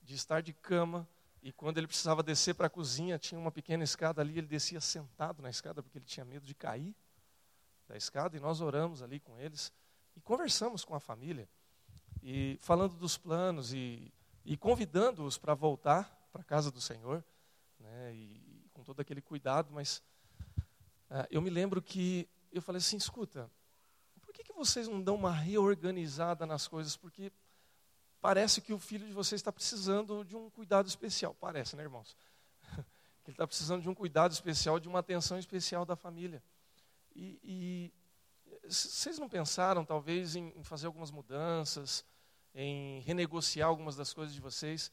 de 0.03 0.15
estar 0.15 0.41
de 0.41 0.53
cama 0.53 1.07
e 1.43 1.53
quando 1.53 1.79
ele 1.79 1.87
precisava 1.87 2.23
descer 2.23 2.55
para 2.55 2.69
a 2.69 2.71
cozinha, 2.71 3.19
tinha 3.19 3.41
uma 3.41 3.51
pequena 3.51 3.85
escada 3.85 4.23
ali, 4.23 4.39
ele 4.39 4.47
descia 4.47 4.81
sentado 4.81 5.43
na 5.43 5.51
escada 5.51 5.83
porque 5.83 5.99
ele 5.99 6.05
tinha 6.05 6.25
medo 6.25 6.47
de 6.47 6.55
cair 6.55 6.95
da 7.89 7.97
escada 7.97 8.37
e 8.37 8.41
nós 8.41 8.61
oramos 8.61 9.03
ali 9.03 9.21
com 9.21 9.39
eles 9.39 9.73
e 10.17 10.21
conversamos 10.21 10.85
com 10.85 10.95
a 10.95 11.01
família 11.01 11.49
e 12.23 12.59
falando 12.61 12.95
dos 12.95 13.17
planos 13.17 13.73
e, 13.73 14.13
e 14.45 14.57
convidando-os 14.57 15.39
para 15.39 15.55
voltar 15.55 16.29
para 16.33 16.41
a 16.43 16.45
casa 16.45 16.71
do 16.71 16.81
Senhor, 16.81 17.25
né, 17.79 18.15
e, 18.15 18.65
e, 18.65 18.71
com 18.73 18.83
todo 18.83 19.01
aquele 19.01 19.23
cuidado, 19.23 19.73
mas 19.73 20.03
uh, 21.11 21.27
eu 21.31 21.41
me 21.41 21.51
lembro 21.51 21.81
que 21.81 22.29
eu 22.59 22.63
falei 22.63 22.79
assim, 22.79 22.97
escuta, 22.97 23.51
por 24.21 24.33
que, 24.33 24.43
que 24.43 24.53
vocês 24.53 24.89
não 24.89 25.03
dão 25.03 25.15
uma 25.15 25.33
reorganizada 25.33 26.47
nas 26.47 26.67
coisas? 26.67 26.97
Porque 26.97 27.33
parece 28.21 28.61
que 28.61 28.73
o 28.73 28.79
filho 28.79 29.07
de 29.07 29.13
vocês 29.13 29.41
está 29.41 29.53
precisando 29.53 30.25
de 30.25 30.37
um 30.37 30.51
cuidado 30.51 30.89
especial. 30.89 31.35
Parece, 31.35 31.77
né, 31.77 31.83
irmãos? 31.83 32.17
Ele 33.25 33.33
está 33.35 33.47
precisando 33.47 33.83
de 33.83 33.89
um 33.89 33.95
cuidado 33.95 34.33
especial, 34.33 34.79
de 34.79 34.89
uma 34.89 35.01
atenção 35.01 35.39
especial 35.39 35.85
da 35.85 35.97
família. 35.97 36.43
E, 37.15 37.39
e 37.43 37.93
vocês 38.69 39.19
não 39.19 39.29
pensaram, 39.29 39.85
talvez, 39.85 40.37
em, 40.37 40.53
em, 40.57 40.63
fazer 40.63 40.87
algumas 40.87 41.11
mudanças, 41.11 42.05
em 42.55 43.01
renegociar 43.01 43.69
algumas 43.69 43.97
das 43.97 44.13
coisas 44.13 44.35
de 44.35 44.41
vocês? 44.41 44.91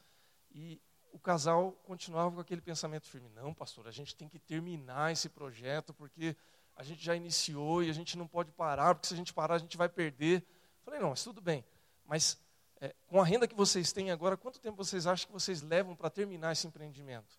E 0.50 0.80
o 1.12 1.18
casal 1.18 1.72
continuava 1.84 2.34
com 2.34 2.40
aquele 2.40 2.60
pensamento 2.60 3.06
firme: 3.06 3.28
não, 3.30 3.54
pastor, 3.54 3.86
a 3.86 3.90
gente 3.90 4.16
tem 4.16 4.28
que 4.28 4.38
terminar 4.38 5.12
esse 5.12 5.28
projeto, 5.28 5.92
porque 5.94 6.36
a 6.76 6.82
gente 6.82 7.04
já 7.04 7.14
iniciou 7.14 7.82
e 7.82 7.90
a 7.90 7.92
gente 7.92 8.18
não 8.18 8.26
pode 8.26 8.50
parar, 8.52 8.94
porque 8.94 9.08
se 9.08 9.14
a 9.14 9.16
gente 9.16 9.32
parar, 9.32 9.54
a 9.54 9.58
gente 9.58 9.76
vai 9.76 9.88
perder. 9.88 10.44
falei: 10.84 11.00
não, 11.00 11.10
mas 11.10 11.22
tudo 11.22 11.40
bem. 11.40 11.64
Mas 12.06 12.38
é, 12.80 12.94
com 13.06 13.20
a 13.20 13.24
renda 13.24 13.46
que 13.46 13.54
vocês 13.54 13.92
têm 13.92 14.10
agora, 14.10 14.36
quanto 14.36 14.60
tempo 14.60 14.76
vocês 14.76 15.06
acham 15.06 15.26
que 15.26 15.32
vocês 15.32 15.62
levam 15.62 15.94
para 15.94 16.10
terminar 16.10 16.52
esse 16.52 16.66
empreendimento? 16.66 17.38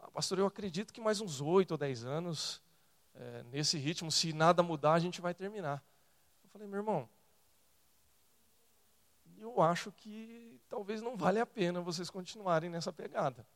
Ah, 0.00 0.10
pastor, 0.10 0.38
eu 0.38 0.46
acredito 0.46 0.92
que 0.92 1.00
mais 1.00 1.20
uns 1.20 1.40
oito 1.40 1.72
ou 1.72 1.78
dez 1.78 2.04
anos, 2.04 2.62
é, 3.14 3.42
nesse 3.44 3.78
ritmo, 3.78 4.10
se 4.10 4.32
nada 4.32 4.62
mudar, 4.62 4.94
a 4.94 4.98
gente 4.98 5.20
vai 5.20 5.34
terminar. 5.34 5.82
Eu 6.42 6.50
falei, 6.50 6.66
meu 6.66 6.78
irmão, 6.78 7.08
eu 9.38 9.60
acho 9.60 9.92
que 9.92 10.60
talvez 10.68 11.02
não 11.02 11.16
vale 11.16 11.38
a 11.38 11.46
pena 11.46 11.80
vocês 11.80 12.10
continuarem 12.10 12.70
nessa 12.70 12.92
pegada. 12.92 13.46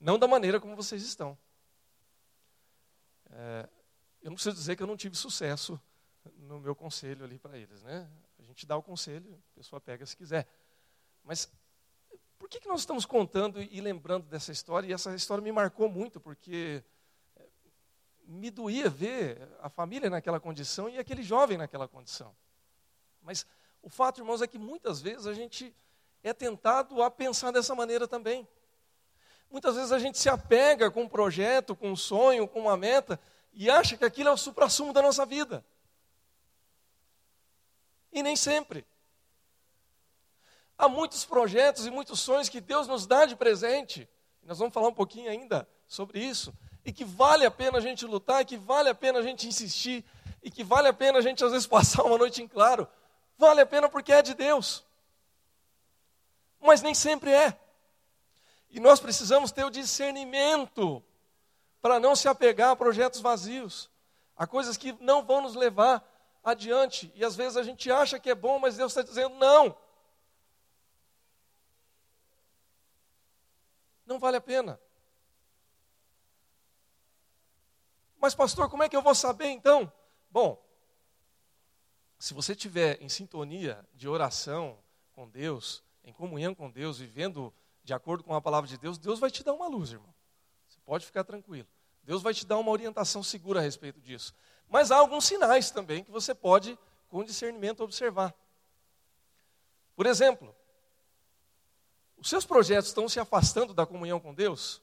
Não 0.00 0.18
da 0.18 0.28
maneira 0.28 0.60
como 0.60 0.76
vocês 0.76 1.02
estão. 1.02 1.36
É, 3.30 3.68
eu 4.28 4.30
não 4.30 4.34
preciso 4.34 4.56
dizer 4.56 4.76
que 4.76 4.82
eu 4.82 4.86
não 4.86 4.96
tive 4.96 5.16
sucesso 5.16 5.80
no 6.36 6.60
meu 6.60 6.74
conselho 6.74 7.24
ali 7.24 7.38
para 7.38 7.56
eles, 7.56 7.82
né? 7.82 8.06
A 8.38 8.42
gente 8.42 8.66
dá 8.66 8.76
o 8.76 8.82
conselho, 8.82 9.42
a 9.52 9.56
pessoa 9.56 9.80
pega 9.80 10.04
se 10.04 10.14
quiser. 10.14 10.46
Mas 11.24 11.50
por 12.38 12.46
que, 12.46 12.60
que 12.60 12.68
nós 12.68 12.80
estamos 12.80 13.06
contando 13.06 13.62
e 13.62 13.80
lembrando 13.80 14.26
dessa 14.26 14.52
história? 14.52 14.86
E 14.86 14.92
essa 14.92 15.14
história 15.14 15.40
me 15.40 15.50
marcou 15.50 15.88
muito, 15.88 16.20
porque 16.20 16.84
é, 17.36 17.46
me 18.26 18.50
doía 18.50 18.90
ver 18.90 19.48
a 19.62 19.70
família 19.70 20.10
naquela 20.10 20.38
condição 20.38 20.90
e 20.90 20.98
aquele 20.98 21.22
jovem 21.22 21.56
naquela 21.56 21.88
condição. 21.88 22.36
Mas 23.22 23.46
o 23.82 23.88
fato, 23.88 24.20
irmãos, 24.20 24.42
é 24.42 24.46
que 24.46 24.58
muitas 24.58 25.00
vezes 25.00 25.26
a 25.26 25.32
gente 25.32 25.74
é 26.22 26.34
tentado 26.34 27.02
a 27.02 27.10
pensar 27.10 27.50
dessa 27.50 27.74
maneira 27.74 28.06
também. 28.06 28.46
Muitas 29.50 29.76
vezes 29.76 29.90
a 29.90 29.98
gente 29.98 30.18
se 30.18 30.28
apega 30.28 30.90
com 30.90 31.04
um 31.04 31.08
projeto, 31.08 31.74
com 31.74 31.90
um 31.92 31.96
sonho, 31.96 32.46
com 32.46 32.60
uma 32.60 32.76
meta, 32.76 33.18
e 33.58 33.68
acha 33.68 33.96
que 33.96 34.04
aquilo 34.04 34.28
é 34.28 34.32
o 34.32 34.36
suprassumo 34.36 34.92
da 34.92 35.02
nossa 35.02 35.26
vida. 35.26 35.66
E 38.12 38.22
nem 38.22 38.36
sempre. 38.36 38.86
Há 40.78 40.88
muitos 40.88 41.24
projetos 41.24 41.84
e 41.84 41.90
muitos 41.90 42.20
sonhos 42.20 42.48
que 42.48 42.60
Deus 42.60 42.86
nos 42.86 43.04
dá 43.04 43.24
de 43.24 43.34
presente. 43.34 44.08
Nós 44.44 44.60
vamos 44.60 44.72
falar 44.72 44.86
um 44.86 44.94
pouquinho 44.94 45.28
ainda 45.28 45.68
sobre 45.88 46.20
isso. 46.20 46.54
E 46.84 46.92
que 46.92 47.04
vale 47.04 47.44
a 47.44 47.50
pena 47.50 47.78
a 47.78 47.80
gente 47.80 48.06
lutar, 48.06 48.42
e 48.42 48.44
que 48.44 48.56
vale 48.56 48.90
a 48.90 48.94
pena 48.94 49.18
a 49.18 49.22
gente 49.22 49.48
insistir, 49.48 50.04
e 50.40 50.52
que 50.52 50.62
vale 50.62 50.86
a 50.86 50.92
pena 50.92 51.18
a 51.18 51.20
gente 51.20 51.44
às 51.44 51.50
vezes 51.50 51.66
passar 51.68 52.04
uma 52.04 52.16
noite 52.16 52.40
em 52.40 52.46
claro. 52.46 52.86
Vale 53.36 53.60
a 53.60 53.66
pena 53.66 53.88
porque 53.88 54.12
é 54.12 54.22
de 54.22 54.34
Deus. 54.34 54.84
Mas 56.60 56.80
nem 56.80 56.94
sempre 56.94 57.32
é. 57.32 57.58
E 58.70 58.78
nós 58.78 59.00
precisamos 59.00 59.50
ter 59.50 59.64
o 59.64 59.70
discernimento 59.70 61.02
para 61.88 61.98
não 61.98 62.14
se 62.14 62.28
apegar 62.28 62.72
a 62.72 62.76
projetos 62.76 63.18
vazios, 63.18 63.90
a 64.36 64.46
coisas 64.46 64.76
que 64.76 64.92
não 65.00 65.24
vão 65.24 65.40
nos 65.40 65.54
levar 65.54 66.06
adiante. 66.44 67.10
E 67.14 67.24
às 67.24 67.34
vezes 67.34 67.56
a 67.56 67.62
gente 67.62 67.90
acha 67.90 68.20
que 68.20 68.28
é 68.28 68.34
bom, 68.34 68.58
mas 68.58 68.76
Deus 68.76 68.92
está 68.92 69.00
dizendo 69.00 69.34
não. 69.36 69.74
Não 74.04 74.18
vale 74.18 74.36
a 74.36 74.40
pena. 74.40 74.78
Mas, 78.20 78.34
pastor, 78.34 78.68
como 78.68 78.82
é 78.82 78.88
que 78.90 78.96
eu 78.96 79.00
vou 79.00 79.14
saber 79.14 79.46
então? 79.46 79.90
Bom, 80.30 80.62
se 82.18 82.34
você 82.34 82.52
estiver 82.52 83.00
em 83.00 83.08
sintonia 83.08 83.82
de 83.94 84.06
oração 84.06 84.78
com 85.14 85.26
Deus, 85.26 85.82
em 86.04 86.12
comunhão 86.12 86.54
com 86.54 86.70
Deus, 86.70 86.98
vivendo 86.98 87.50
de 87.82 87.94
acordo 87.94 88.22
com 88.22 88.34
a 88.34 88.42
palavra 88.42 88.68
de 88.68 88.76
Deus, 88.76 88.98
Deus 88.98 89.18
vai 89.18 89.30
te 89.30 89.42
dar 89.42 89.54
uma 89.54 89.68
luz, 89.68 89.92
irmão. 89.92 90.14
Você 90.68 90.78
pode 90.84 91.06
ficar 91.06 91.24
tranquilo. 91.24 91.66
Deus 92.08 92.22
vai 92.22 92.32
te 92.32 92.46
dar 92.46 92.56
uma 92.56 92.70
orientação 92.70 93.22
segura 93.22 93.60
a 93.60 93.62
respeito 93.62 94.00
disso. 94.00 94.34
Mas 94.66 94.90
há 94.90 94.96
alguns 94.96 95.26
sinais 95.26 95.70
também 95.70 96.02
que 96.02 96.10
você 96.10 96.34
pode, 96.34 96.78
com 97.06 97.22
discernimento, 97.22 97.84
observar. 97.84 98.34
Por 99.94 100.06
exemplo, 100.06 100.56
os 102.16 102.30
seus 102.30 102.46
projetos 102.46 102.88
estão 102.88 103.10
se 103.10 103.20
afastando 103.20 103.74
da 103.74 103.84
comunhão 103.84 104.18
com 104.18 104.32
Deus? 104.32 104.80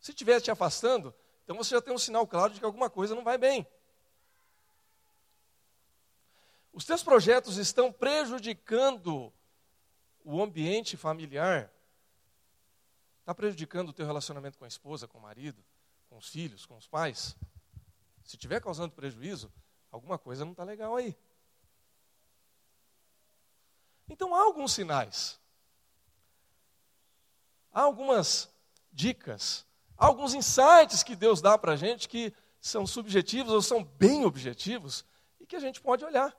Se 0.00 0.10
estiver 0.10 0.40
te 0.40 0.50
afastando, 0.50 1.14
então 1.44 1.54
você 1.54 1.72
já 1.76 1.80
tem 1.80 1.94
um 1.94 1.98
sinal 1.98 2.26
claro 2.26 2.52
de 2.52 2.58
que 2.58 2.66
alguma 2.66 2.90
coisa 2.90 3.14
não 3.14 3.22
vai 3.22 3.38
bem. 3.38 3.64
Os 6.72 6.84
teus 6.84 7.04
projetos 7.04 7.58
estão 7.58 7.92
prejudicando 7.92 9.32
o 10.24 10.42
ambiente 10.42 10.96
familiar, 10.96 11.72
está 13.20 13.32
prejudicando 13.32 13.90
o 13.90 13.92
teu 13.92 14.04
relacionamento 14.04 14.58
com 14.58 14.64
a 14.64 14.68
esposa, 14.68 15.06
com 15.06 15.18
o 15.18 15.22
marido, 15.22 15.64
os 16.22 16.28
filhos, 16.28 16.64
com 16.64 16.76
os 16.76 16.86
pais, 16.86 17.36
se 18.22 18.36
estiver 18.36 18.60
causando 18.60 18.94
prejuízo, 18.94 19.52
alguma 19.90 20.16
coisa 20.16 20.44
não 20.44 20.52
está 20.52 20.62
legal 20.62 20.94
aí. 20.94 21.16
Então 24.08 24.32
há 24.32 24.42
alguns 24.42 24.72
sinais, 24.72 25.40
há 27.72 27.82
algumas 27.82 28.48
dicas, 28.92 29.66
há 29.98 30.06
alguns 30.06 30.32
insights 30.32 31.02
que 31.02 31.16
Deus 31.16 31.40
dá 31.40 31.58
para 31.58 31.72
a 31.72 31.76
gente 31.76 32.08
que 32.08 32.32
são 32.60 32.86
subjetivos 32.86 33.52
ou 33.52 33.60
são 33.60 33.82
bem 33.82 34.24
objetivos 34.24 35.04
e 35.40 35.46
que 35.46 35.56
a 35.56 35.60
gente 35.60 35.80
pode 35.80 36.04
olhar. 36.04 36.36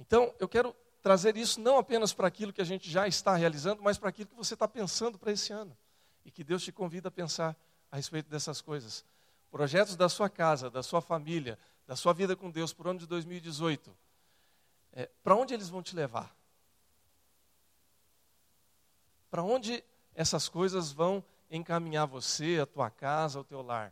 Então, 0.00 0.34
eu 0.40 0.48
quero 0.48 0.74
trazer 1.00 1.36
isso 1.36 1.60
não 1.60 1.78
apenas 1.78 2.12
para 2.12 2.26
aquilo 2.26 2.52
que 2.52 2.60
a 2.60 2.64
gente 2.64 2.90
já 2.90 3.06
está 3.06 3.36
realizando, 3.36 3.82
mas 3.82 3.96
para 3.96 4.08
aquilo 4.08 4.28
que 4.28 4.36
você 4.36 4.54
está 4.54 4.66
pensando 4.66 5.18
para 5.18 5.30
esse 5.30 5.52
ano. 5.52 5.76
E 6.28 6.30
que 6.30 6.44
Deus 6.44 6.62
te 6.62 6.70
convida 6.70 7.08
a 7.08 7.10
pensar 7.10 7.56
a 7.90 7.96
respeito 7.96 8.28
dessas 8.28 8.60
coisas. 8.60 9.02
Projetos 9.50 9.96
da 9.96 10.10
sua 10.10 10.28
casa, 10.28 10.68
da 10.68 10.82
sua 10.82 11.00
família, 11.00 11.58
da 11.86 11.96
sua 11.96 12.12
vida 12.12 12.36
com 12.36 12.50
Deus 12.50 12.70
para 12.70 12.88
o 12.88 12.90
ano 12.90 12.98
de 12.98 13.06
2018. 13.06 13.96
É, 14.92 15.08
para 15.22 15.34
onde 15.34 15.54
eles 15.54 15.70
vão 15.70 15.82
te 15.82 15.96
levar? 15.96 16.36
Para 19.30 19.42
onde 19.42 19.82
essas 20.14 20.50
coisas 20.50 20.92
vão 20.92 21.24
encaminhar 21.50 22.06
você, 22.06 22.58
a 22.60 22.66
tua 22.66 22.90
casa, 22.90 23.40
o 23.40 23.44
teu 23.44 23.62
lar? 23.62 23.90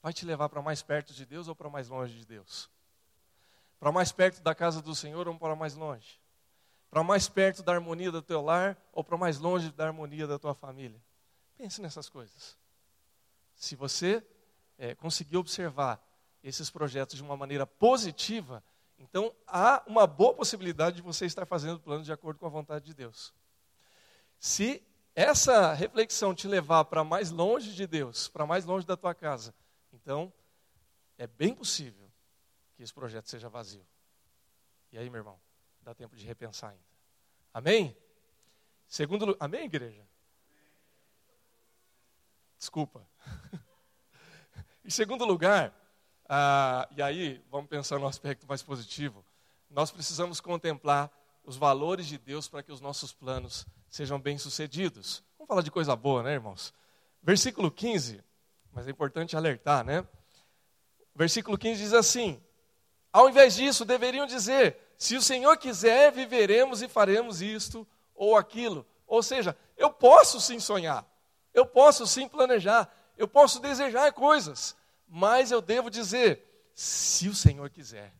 Vai 0.00 0.12
te 0.12 0.24
levar 0.24 0.48
para 0.48 0.62
mais 0.62 0.84
perto 0.84 1.12
de 1.12 1.26
Deus 1.26 1.48
ou 1.48 1.56
para 1.56 1.68
mais 1.68 1.88
longe 1.88 2.14
de 2.16 2.24
Deus? 2.24 2.70
Para 3.80 3.90
mais 3.90 4.12
perto 4.12 4.40
da 4.40 4.54
casa 4.54 4.80
do 4.80 4.94
Senhor 4.94 5.26
ou 5.26 5.36
para 5.36 5.56
mais 5.56 5.74
longe? 5.74 6.20
Para 6.92 7.02
mais 7.02 7.28
perto 7.28 7.60
da 7.60 7.72
harmonia 7.72 8.12
do 8.12 8.22
teu 8.22 8.40
lar 8.40 8.76
ou 8.92 9.02
para 9.02 9.16
mais 9.16 9.40
longe 9.40 9.72
da 9.72 9.88
harmonia 9.88 10.28
da 10.28 10.38
tua 10.38 10.54
família? 10.54 11.02
Pense 11.56 11.80
nessas 11.80 12.08
coisas. 12.08 12.56
Se 13.54 13.76
você 13.76 14.24
é, 14.76 14.94
conseguir 14.94 15.36
observar 15.36 16.04
esses 16.42 16.70
projetos 16.70 17.16
de 17.16 17.22
uma 17.22 17.36
maneira 17.36 17.66
positiva, 17.66 18.62
então 18.98 19.34
há 19.46 19.82
uma 19.86 20.06
boa 20.06 20.34
possibilidade 20.34 20.96
de 20.96 21.02
você 21.02 21.26
estar 21.26 21.46
fazendo 21.46 21.76
o 21.76 21.80
plano 21.80 22.04
de 22.04 22.12
acordo 22.12 22.38
com 22.38 22.46
a 22.46 22.50
vontade 22.50 22.84
de 22.84 22.94
Deus. 22.94 23.32
Se 24.38 24.82
essa 25.14 25.72
reflexão 25.72 26.34
te 26.34 26.48
levar 26.48 26.84
para 26.84 27.04
mais 27.04 27.30
longe 27.30 27.72
de 27.72 27.86
Deus, 27.86 28.28
para 28.28 28.44
mais 28.44 28.64
longe 28.64 28.86
da 28.86 28.96
tua 28.96 29.14
casa, 29.14 29.54
então 29.92 30.32
é 31.16 31.26
bem 31.26 31.54
possível 31.54 32.10
que 32.76 32.82
esse 32.82 32.92
projeto 32.92 33.28
seja 33.28 33.48
vazio. 33.48 33.86
E 34.90 34.98
aí, 34.98 35.08
meu 35.08 35.20
irmão, 35.20 35.40
dá 35.80 35.94
tempo 35.94 36.16
de 36.16 36.26
repensar 36.26 36.70
ainda. 36.70 36.84
Amém? 37.52 37.96
Segundo, 38.86 39.36
amém, 39.38 39.64
igreja? 39.64 40.06
Desculpa. 42.74 43.06
em 44.84 44.90
segundo 44.90 45.24
lugar, 45.24 45.72
ah, 46.28 46.88
e 46.96 47.00
aí 47.00 47.40
vamos 47.48 47.70
pensar 47.70 48.00
no 48.00 48.06
aspecto 48.08 48.48
mais 48.48 48.64
positivo, 48.64 49.24
nós 49.70 49.92
precisamos 49.92 50.40
contemplar 50.40 51.08
os 51.44 51.56
valores 51.56 52.04
de 52.04 52.18
Deus 52.18 52.48
para 52.48 52.64
que 52.64 52.72
os 52.72 52.80
nossos 52.80 53.12
planos 53.12 53.64
sejam 53.88 54.18
bem-sucedidos. 54.18 55.22
Vamos 55.38 55.46
falar 55.46 55.62
de 55.62 55.70
coisa 55.70 55.94
boa, 55.94 56.24
né, 56.24 56.32
irmãos? 56.32 56.74
Versículo 57.22 57.70
15, 57.70 58.20
mas 58.72 58.88
é 58.88 58.90
importante 58.90 59.36
alertar, 59.36 59.84
né? 59.84 60.04
Versículo 61.14 61.56
15 61.56 61.80
diz 61.80 61.92
assim: 61.92 62.42
ao 63.12 63.28
invés 63.28 63.54
disso, 63.54 63.84
deveriam 63.84 64.26
dizer: 64.26 64.76
se 64.98 65.14
o 65.14 65.22
Senhor 65.22 65.56
quiser, 65.58 66.10
viveremos 66.10 66.82
e 66.82 66.88
faremos 66.88 67.40
isto 67.40 67.86
ou 68.16 68.36
aquilo. 68.36 68.84
Ou 69.06 69.22
seja, 69.22 69.56
eu 69.76 69.92
posso 69.92 70.40
sim 70.40 70.58
sonhar, 70.58 71.06
eu 71.54 71.64
posso 71.64 72.06
sim 72.06 72.28
planejar, 72.28 72.92
eu 73.16 73.26
posso 73.26 73.60
desejar 73.60 74.12
coisas, 74.12 74.76
mas 75.08 75.50
eu 75.50 75.62
devo 75.62 75.88
dizer: 75.88 76.44
se 76.74 77.28
o 77.28 77.34
Senhor 77.34 77.70
quiser, 77.70 78.12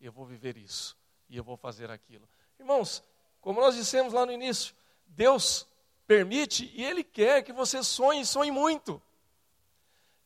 eu 0.00 0.10
vou 0.10 0.26
viver 0.26 0.56
isso 0.56 0.96
e 1.28 1.36
eu 1.36 1.44
vou 1.44 1.56
fazer 1.56 1.90
aquilo. 1.90 2.28
Irmãos, 2.58 3.04
como 3.40 3.60
nós 3.60 3.76
dissemos 3.76 4.12
lá 4.12 4.26
no 4.26 4.32
início, 4.32 4.74
Deus 5.06 5.66
permite 6.06 6.72
e 6.74 6.82
Ele 6.82 7.04
quer 7.04 7.42
que 7.42 7.52
você 7.52 7.82
sonhe 7.84 8.24
sonhe 8.24 8.50
muito. 8.50 9.00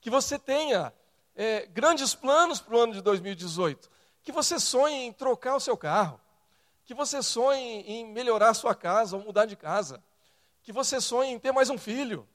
Que 0.01 0.09
você 0.09 0.38
tenha 0.38 0.92
é, 1.37 1.66
grandes 1.66 2.14
planos 2.14 2.61
para 2.61 2.75
o 2.75 2.81
ano 2.81 2.92
de 2.92 3.03
2018 3.03 3.92
que 4.22 4.33
você 4.33 4.59
sonhe 4.59 5.07
em 5.07 5.12
trocar 5.12 5.57
o 5.57 5.61
seu 5.61 5.77
carro, 5.77 6.20
que 6.85 6.94
você 6.94 7.22
sonhe 7.22 7.83
em 7.83 8.07
melhorar 8.07 8.51
a 8.51 8.55
sua 8.55 8.75
casa 8.75 9.16
ou 9.16 9.22
mudar 9.22 9.46
de 9.46 9.57
casa, 9.57 10.03
que 10.62 10.72
você 10.72 11.01
sonhe 11.01 11.33
em 11.33 11.38
ter 11.38 11.53
mais 11.53 11.68
um 11.68 11.79
filho. 11.79 12.27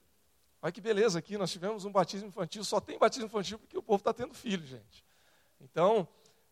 Olha 0.62 0.72
que 0.72 0.82
beleza 0.82 1.20
aqui, 1.20 1.38
nós 1.38 1.52
tivemos 1.52 1.86
um 1.86 1.92
batismo 1.92 2.28
infantil, 2.28 2.64
só 2.64 2.80
tem 2.80 2.98
batismo 2.98 3.28
infantil 3.28 3.60
porque 3.60 3.78
o 3.78 3.82
povo 3.82 4.00
está 4.00 4.14
tendo 4.14 4.34
filho, 4.34 4.66
gente. 4.66 5.06
Então, 5.62 6.08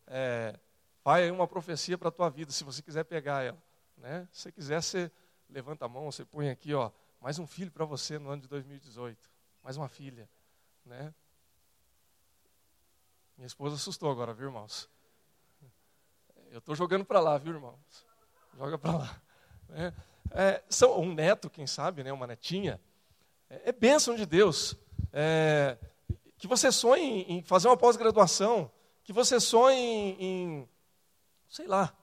é, 0.07 0.59
vai 1.03 1.23
aí 1.23 1.31
uma 1.31 1.47
profecia 1.47 1.97
para 1.97 2.09
a 2.09 2.11
tua 2.11 2.29
vida, 2.29 2.51
se 2.51 2.63
você 2.63 2.81
quiser 2.81 3.03
pegar 3.03 3.43
ela. 3.43 3.61
Né? 3.97 4.27
Se 4.31 4.41
você 4.41 4.51
quiser, 4.51 4.81
você 4.81 5.11
levanta 5.49 5.85
a 5.85 5.87
mão, 5.87 6.11
você 6.11 6.23
põe 6.23 6.49
aqui, 6.49 6.73
ó, 6.73 6.91
mais 7.19 7.39
um 7.39 7.47
filho 7.47 7.71
para 7.71 7.85
você 7.85 8.19
no 8.19 8.29
ano 8.29 8.41
de 8.41 8.47
2018. 8.47 9.29
Mais 9.63 9.77
uma 9.77 9.87
filha. 9.87 10.29
Né? 10.85 11.13
Minha 13.37 13.47
esposa 13.47 13.75
assustou 13.75 14.11
agora, 14.11 14.33
viu, 14.33 14.47
irmãos? 14.47 14.89
Eu 16.51 16.59
estou 16.59 16.75
jogando 16.75 17.03
para 17.03 17.19
lá, 17.19 17.37
viu, 17.37 17.53
irmãos? 17.53 18.05
Joga 18.55 18.77
para 18.77 18.97
lá. 18.97 19.21
É, 19.69 19.93
é, 20.31 20.63
são, 20.69 20.99
um 20.99 21.13
neto, 21.13 21.49
quem 21.49 21.67
sabe, 21.67 22.03
né, 22.03 22.13
uma 22.13 22.27
netinha. 22.27 22.79
É, 23.49 23.69
é 23.69 23.71
bênção 23.71 24.15
de 24.15 24.25
Deus. 24.25 24.75
É, 25.11 25.77
que 26.37 26.47
você 26.47 26.71
sonhe 26.71 27.23
em 27.23 27.41
fazer 27.41 27.67
uma 27.67 27.77
pós-graduação, 27.77 28.71
que 29.03 29.13
você 29.13 29.39
sonhe 29.39 29.79
em, 29.79 30.23
em, 30.23 30.69
sei 31.49 31.67
lá, 31.67 31.95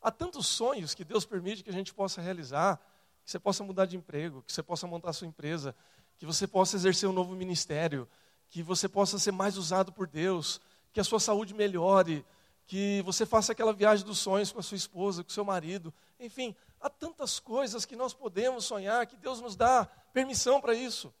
há 0.00 0.10
tantos 0.10 0.46
sonhos 0.46 0.94
que 0.94 1.04
Deus 1.04 1.24
permite 1.24 1.64
que 1.64 1.70
a 1.70 1.72
gente 1.72 1.92
possa 1.92 2.20
realizar, 2.20 2.76
que 3.24 3.30
você 3.30 3.38
possa 3.38 3.64
mudar 3.64 3.86
de 3.86 3.96
emprego, 3.96 4.42
que 4.42 4.52
você 4.52 4.62
possa 4.62 4.86
montar 4.86 5.12
sua 5.12 5.26
empresa, 5.26 5.74
que 6.18 6.26
você 6.26 6.46
possa 6.46 6.76
exercer 6.76 7.08
um 7.08 7.12
novo 7.12 7.34
ministério, 7.34 8.08
que 8.48 8.62
você 8.62 8.88
possa 8.88 9.18
ser 9.18 9.32
mais 9.32 9.56
usado 9.56 9.92
por 9.92 10.06
Deus, 10.06 10.60
que 10.92 11.00
a 11.00 11.04
sua 11.04 11.18
saúde 11.18 11.54
melhore, 11.54 12.24
que 12.66 13.02
você 13.02 13.26
faça 13.26 13.52
aquela 13.52 13.72
viagem 13.72 14.06
dos 14.06 14.18
sonhos 14.18 14.52
com 14.52 14.60
a 14.60 14.62
sua 14.62 14.76
esposa, 14.76 15.24
com 15.24 15.30
o 15.30 15.32
seu 15.32 15.44
marido. 15.44 15.92
Enfim, 16.20 16.54
há 16.80 16.88
tantas 16.88 17.40
coisas 17.40 17.84
que 17.84 17.96
nós 17.96 18.14
podemos 18.14 18.64
sonhar, 18.64 19.06
que 19.06 19.16
Deus 19.16 19.40
nos 19.40 19.56
dá 19.56 19.88
permissão 20.14 20.60
para 20.60 20.74
isso. 20.74 21.12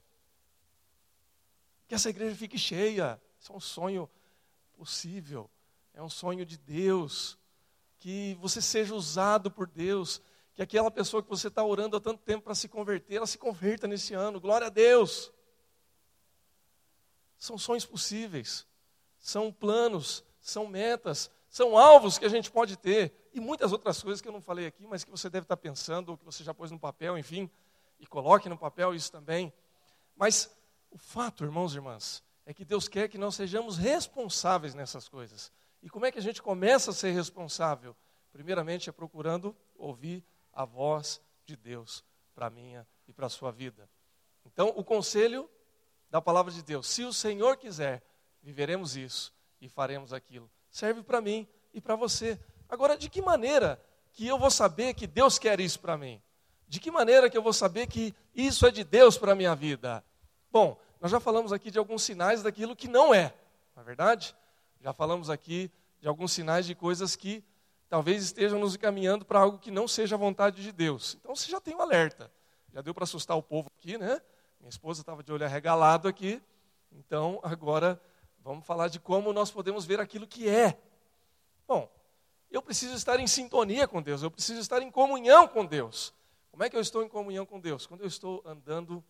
Que 1.88 1.94
essa 1.94 2.08
igreja 2.08 2.34
fique 2.34 2.56
cheia. 2.56 3.20
Isso 3.38 3.52
é 3.52 3.56
um 3.56 3.60
sonho 3.60 4.08
possível. 4.78 5.50
É 5.92 6.02
um 6.02 6.08
sonho 6.08 6.46
de 6.46 6.56
Deus. 6.56 7.36
Que 7.98 8.38
você 8.40 8.62
seja 8.62 8.94
usado 8.94 9.50
por 9.50 9.66
Deus. 9.66 10.22
Que 10.54 10.62
aquela 10.62 10.90
pessoa 10.90 11.22
que 11.22 11.28
você 11.28 11.48
está 11.48 11.62
orando 11.62 11.96
há 11.96 12.00
tanto 12.00 12.22
tempo 12.22 12.44
para 12.44 12.54
se 12.54 12.68
converter, 12.68 13.16
ela 13.16 13.26
se 13.26 13.36
converta 13.36 13.88
nesse 13.88 14.14
ano. 14.14 14.40
Glória 14.40 14.68
a 14.68 14.70
Deus. 14.70 15.32
São 17.36 17.58
sonhos 17.58 17.84
possíveis, 17.84 18.66
são 19.18 19.52
planos, 19.52 20.24
são 20.40 20.66
metas, 20.66 21.30
são 21.50 21.76
alvos 21.76 22.16
que 22.16 22.24
a 22.24 22.28
gente 22.28 22.50
pode 22.50 22.74
ter 22.76 23.12
e 23.34 23.40
muitas 23.40 23.72
outras 23.72 24.00
coisas 24.02 24.22
que 24.22 24.28
eu 24.28 24.32
não 24.32 24.40
falei 24.40 24.66
aqui, 24.66 24.86
mas 24.86 25.04
que 25.04 25.10
você 25.10 25.28
deve 25.28 25.44
estar 25.44 25.56
pensando, 25.56 26.10
ou 26.10 26.16
que 26.16 26.24
você 26.24 26.42
já 26.42 26.54
pôs 26.54 26.70
no 26.70 26.78
papel, 26.78 27.18
enfim, 27.18 27.50
e 28.04 28.06
coloque 28.06 28.50
no 28.50 28.58
papel 28.58 28.94
isso 28.94 29.10
também. 29.10 29.50
Mas 30.14 30.54
o 30.90 30.98
fato, 30.98 31.42
irmãos 31.42 31.72
e 31.72 31.78
irmãs, 31.78 32.22
é 32.44 32.52
que 32.52 32.62
Deus 32.62 32.86
quer 32.86 33.08
que 33.08 33.16
nós 33.16 33.34
sejamos 33.34 33.78
responsáveis 33.78 34.74
nessas 34.74 35.08
coisas. 35.08 35.50
E 35.82 35.88
como 35.88 36.04
é 36.04 36.12
que 36.12 36.18
a 36.18 36.22
gente 36.22 36.42
começa 36.42 36.90
a 36.90 36.94
ser 36.94 37.12
responsável? 37.12 37.96
Primeiramente 38.30 38.90
é 38.90 38.92
procurando 38.92 39.56
ouvir 39.74 40.22
a 40.52 40.66
voz 40.66 41.18
de 41.46 41.56
Deus 41.56 42.04
para 42.34 42.48
a 42.48 42.50
minha 42.50 42.86
e 43.08 43.12
para 43.12 43.24
a 43.24 43.30
sua 43.30 43.50
vida. 43.50 43.88
Então, 44.44 44.74
o 44.76 44.84
conselho 44.84 45.48
da 46.10 46.20
palavra 46.20 46.52
de 46.52 46.62
Deus. 46.62 46.86
Se 46.86 47.04
o 47.04 47.12
Senhor 47.12 47.56
quiser, 47.56 48.02
viveremos 48.42 48.96
isso 48.96 49.32
e 49.62 49.68
faremos 49.68 50.12
aquilo. 50.12 50.50
Serve 50.70 51.02
para 51.02 51.22
mim 51.22 51.48
e 51.72 51.80
para 51.80 51.96
você. 51.96 52.38
Agora, 52.68 52.98
de 52.98 53.08
que 53.08 53.22
maneira 53.22 53.82
que 54.12 54.26
eu 54.26 54.38
vou 54.38 54.50
saber 54.50 54.92
que 54.92 55.06
Deus 55.06 55.38
quer 55.38 55.58
isso 55.58 55.80
para 55.80 55.96
mim? 55.96 56.22
De 56.74 56.80
que 56.80 56.90
maneira 56.90 57.30
que 57.30 57.38
eu 57.38 57.42
vou 57.42 57.52
saber 57.52 57.86
que 57.86 58.12
isso 58.34 58.66
é 58.66 58.70
de 58.72 58.82
Deus 58.82 59.16
para 59.16 59.30
a 59.30 59.34
minha 59.36 59.54
vida? 59.54 60.02
Bom, 60.50 60.76
nós 61.00 61.08
já 61.08 61.20
falamos 61.20 61.52
aqui 61.52 61.70
de 61.70 61.78
alguns 61.78 62.02
sinais 62.02 62.42
daquilo 62.42 62.74
que 62.74 62.88
não 62.88 63.14
é, 63.14 63.32
não 63.76 63.82
é 63.84 63.86
verdade? 63.86 64.34
Já 64.80 64.92
falamos 64.92 65.30
aqui 65.30 65.70
de 66.00 66.08
alguns 66.08 66.32
sinais 66.32 66.66
de 66.66 66.74
coisas 66.74 67.14
que 67.14 67.44
talvez 67.88 68.24
estejam 68.24 68.58
nos 68.58 68.74
encaminhando 68.74 69.24
para 69.24 69.38
algo 69.38 69.56
que 69.56 69.70
não 69.70 69.86
seja 69.86 70.16
a 70.16 70.18
vontade 70.18 70.64
de 70.64 70.72
Deus. 70.72 71.16
Então 71.20 71.36
você 71.36 71.48
já 71.48 71.60
tem 71.60 71.76
um 71.76 71.80
alerta. 71.80 72.28
Já 72.72 72.80
deu 72.80 72.92
para 72.92 73.04
assustar 73.04 73.36
o 73.36 73.42
povo 73.42 73.70
aqui, 73.78 73.96
né? 73.96 74.20
Minha 74.58 74.68
esposa 74.68 75.00
estava 75.00 75.22
de 75.22 75.30
olho 75.30 75.44
arregalado 75.44 76.08
aqui, 76.08 76.42
então 76.90 77.38
agora 77.44 78.02
vamos 78.40 78.66
falar 78.66 78.88
de 78.88 78.98
como 78.98 79.32
nós 79.32 79.48
podemos 79.48 79.84
ver 79.84 80.00
aquilo 80.00 80.26
que 80.26 80.48
é. 80.48 80.76
Bom, 81.68 81.88
eu 82.50 82.60
preciso 82.60 82.96
estar 82.96 83.20
em 83.20 83.28
sintonia 83.28 83.86
com 83.86 84.02
Deus, 84.02 84.24
eu 84.24 84.30
preciso 84.32 84.58
estar 84.58 84.82
em 84.82 84.90
comunhão 84.90 85.46
com 85.46 85.64
Deus. 85.64 86.12
Como 86.54 86.62
é 86.62 86.70
que 86.70 86.76
eu 86.76 86.80
estou 86.80 87.02
em 87.02 87.08
comunhão 87.08 87.44
com 87.44 87.58
Deus? 87.58 87.84
Quando 87.84 88.02
eu 88.02 88.06
estou 88.06 88.40
andando 88.46 89.02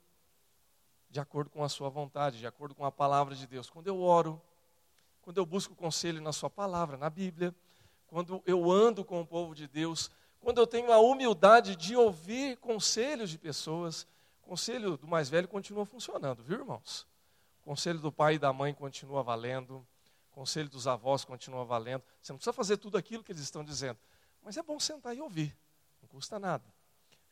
de 1.10 1.20
acordo 1.20 1.50
com 1.50 1.62
a 1.62 1.68
Sua 1.68 1.90
vontade, 1.90 2.38
de 2.38 2.46
acordo 2.46 2.74
com 2.74 2.86
a 2.86 2.90
palavra 2.90 3.34
de 3.34 3.46
Deus. 3.46 3.68
Quando 3.68 3.86
eu 3.86 4.00
oro, 4.00 4.40
quando 5.20 5.36
eu 5.36 5.44
busco 5.44 5.74
conselho 5.74 6.22
na 6.22 6.32
Sua 6.32 6.48
palavra, 6.48 6.96
na 6.96 7.10
Bíblia, 7.10 7.54
quando 8.06 8.42
eu 8.46 8.72
ando 8.72 9.04
com 9.04 9.20
o 9.20 9.26
povo 9.26 9.54
de 9.54 9.68
Deus, 9.68 10.10
quando 10.40 10.56
eu 10.56 10.66
tenho 10.66 10.90
a 10.90 10.96
humildade 10.96 11.76
de 11.76 11.94
ouvir 11.94 12.56
conselhos 12.56 13.28
de 13.28 13.36
pessoas, 13.36 14.06
o 14.42 14.48
conselho 14.48 14.96
do 14.96 15.06
mais 15.06 15.28
velho 15.28 15.46
continua 15.46 15.84
funcionando, 15.84 16.42
viu, 16.42 16.60
irmãos? 16.60 17.06
O 17.60 17.64
conselho 17.64 17.98
do 17.98 18.10
pai 18.10 18.36
e 18.36 18.38
da 18.38 18.54
mãe 18.54 18.72
continua 18.72 19.22
valendo. 19.22 19.86
O 20.30 20.34
conselho 20.34 20.70
dos 20.70 20.86
avós 20.86 21.26
continua 21.26 21.62
valendo. 21.62 22.04
Você 22.22 22.32
não 22.32 22.38
precisa 22.38 22.54
fazer 22.54 22.78
tudo 22.78 22.96
aquilo 22.96 23.22
que 23.22 23.32
eles 23.32 23.42
estão 23.42 23.62
dizendo. 23.62 23.98
Mas 24.42 24.56
é 24.56 24.62
bom 24.62 24.80
sentar 24.80 25.14
e 25.14 25.20
ouvir. 25.20 25.54
Não 26.00 26.08
custa 26.08 26.38
nada. 26.38 26.73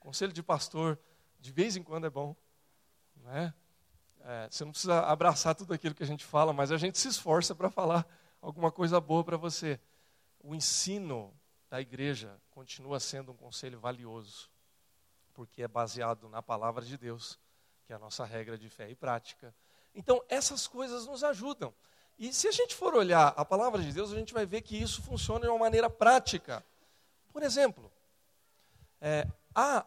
Conselho 0.03 0.33
de 0.33 0.43
pastor, 0.43 0.99
de 1.39 1.53
vez 1.53 1.77
em 1.77 1.83
quando 1.83 2.07
é 2.07 2.11
bom. 2.11 2.35
Não 3.17 3.31
é? 3.31 3.55
É, 4.25 4.49
você 4.51 4.65
não 4.65 4.73
precisa 4.73 5.01
abraçar 5.01 5.55
tudo 5.55 5.73
aquilo 5.73 5.95
que 5.95 6.03
a 6.03 6.07
gente 6.07 6.25
fala, 6.25 6.53
mas 6.53 6.73
a 6.73 6.77
gente 6.77 6.99
se 6.99 7.07
esforça 7.07 7.55
para 7.55 7.71
falar 7.71 8.05
alguma 8.41 8.73
coisa 8.73 9.01
boa 9.01 9.23
para 9.23 9.37
você. 9.37 9.79
O 10.41 10.57
ensino 10.57 11.33
da 11.71 11.81
igreja 11.81 12.37
continua 12.51 12.99
sendo 12.99 13.31
um 13.31 13.37
conselho 13.37 13.79
valioso 13.79 14.51
porque 15.33 15.63
é 15.63 15.69
baseado 15.69 16.29
na 16.29 16.43
palavra 16.43 16.85
de 16.85 16.99
Deus, 16.99 17.39
que 17.87 17.93
é 17.93 17.97
a 17.97 17.99
nossa 17.99 18.25
regra 18.25 18.59
de 18.59 18.69
fé 18.69 18.91
e 18.91 18.95
prática. 18.97 19.55
Então, 19.95 20.21
essas 20.29 20.67
coisas 20.67 21.07
nos 21.07 21.23
ajudam. 21.23 21.73
E 22.19 22.33
se 22.33 22.49
a 22.49 22.53
gente 22.53 22.75
for 22.75 22.95
olhar 22.95 23.29
a 23.37 23.45
palavra 23.45 23.81
de 23.81 23.93
Deus, 23.93 24.13
a 24.13 24.17
gente 24.17 24.35
vai 24.35 24.45
ver 24.45 24.63
que 24.63 24.77
isso 24.77 25.01
funciona 25.01 25.43
de 25.43 25.49
uma 25.49 25.59
maneira 25.59 25.89
prática. 25.89 26.65
Por 27.33 27.43
exemplo, 27.43 27.91
é, 29.01 29.27
há 29.55 29.87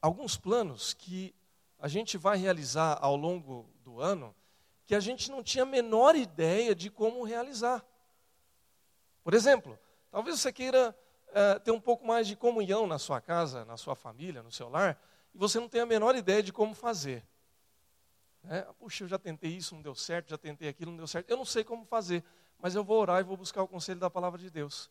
alguns 0.00 0.36
planos 0.36 0.94
que 0.94 1.34
a 1.78 1.88
gente 1.88 2.16
vai 2.16 2.36
realizar 2.36 2.98
ao 3.00 3.16
longo 3.16 3.68
do 3.82 4.00
ano 4.00 4.34
que 4.86 4.94
a 4.94 5.00
gente 5.00 5.30
não 5.30 5.42
tinha 5.42 5.62
a 5.62 5.66
menor 5.66 6.16
ideia 6.16 6.74
de 6.74 6.90
como 6.90 7.22
realizar. 7.22 7.84
Por 9.22 9.34
exemplo, 9.34 9.78
talvez 10.10 10.40
você 10.40 10.52
queira 10.52 10.96
é, 11.32 11.58
ter 11.60 11.70
um 11.70 11.80
pouco 11.80 12.04
mais 12.04 12.26
de 12.26 12.34
comunhão 12.34 12.86
na 12.86 12.98
sua 12.98 13.20
casa, 13.20 13.64
na 13.64 13.76
sua 13.76 13.94
família, 13.94 14.42
no 14.42 14.50
seu 14.50 14.68
lar, 14.68 15.00
e 15.32 15.38
você 15.38 15.60
não 15.60 15.68
tem 15.68 15.80
a 15.80 15.86
menor 15.86 16.16
ideia 16.16 16.42
de 16.42 16.52
como 16.52 16.74
fazer. 16.74 17.24
É, 18.48 18.62
Puxa, 18.78 19.04
eu 19.04 19.08
já 19.08 19.18
tentei 19.18 19.52
isso, 19.52 19.74
não 19.74 19.82
deu 19.82 19.94
certo, 19.94 20.30
já 20.30 20.38
tentei 20.38 20.68
aquilo, 20.68 20.90
não 20.90 20.98
deu 20.98 21.06
certo. 21.06 21.30
Eu 21.30 21.36
não 21.36 21.44
sei 21.44 21.62
como 21.62 21.84
fazer, 21.84 22.24
mas 22.58 22.74
eu 22.74 22.82
vou 22.82 23.00
orar 23.00 23.20
e 23.20 23.22
vou 23.22 23.36
buscar 23.36 23.62
o 23.62 23.68
conselho 23.68 24.00
da 24.00 24.10
palavra 24.10 24.40
de 24.40 24.50
Deus. 24.50 24.90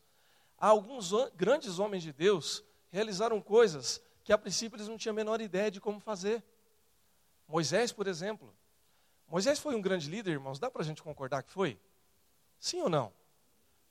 Há 0.56 0.68
alguns 0.68 1.12
grandes 1.34 1.78
homens 1.78 2.02
de 2.02 2.12
Deus 2.12 2.64
realizaram 2.90 3.40
coisas 3.40 4.00
que 4.22 4.32
a 4.32 4.38
princípio 4.38 4.76
eles 4.76 4.88
não 4.88 4.96
tinham 4.96 5.12
a 5.12 5.16
menor 5.16 5.40
ideia 5.40 5.70
de 5.70 5.80
como 5.80 6.00
fazer. 6.00 6.42
Moisés, 7.46 7.92
por 7.92 8.06
exemplo. 8.06 8.54
Moisés 9.26 9.58
foi 9.58 9.74
um 9.74 9.80
grande 9.80 10.10
líder, 10.10 10.32
irmãos, 10.32 10.58
dá 10.58 10.70
para 10.70 10.82
a 10.82 10.84
gente 10.84 11.02
concordar 11.02 11.42
que 11.42 11.50
foi? 11.50 11.78
Sim 12.58 12.82
ou 12.82 12.88
não? 12.88 13.12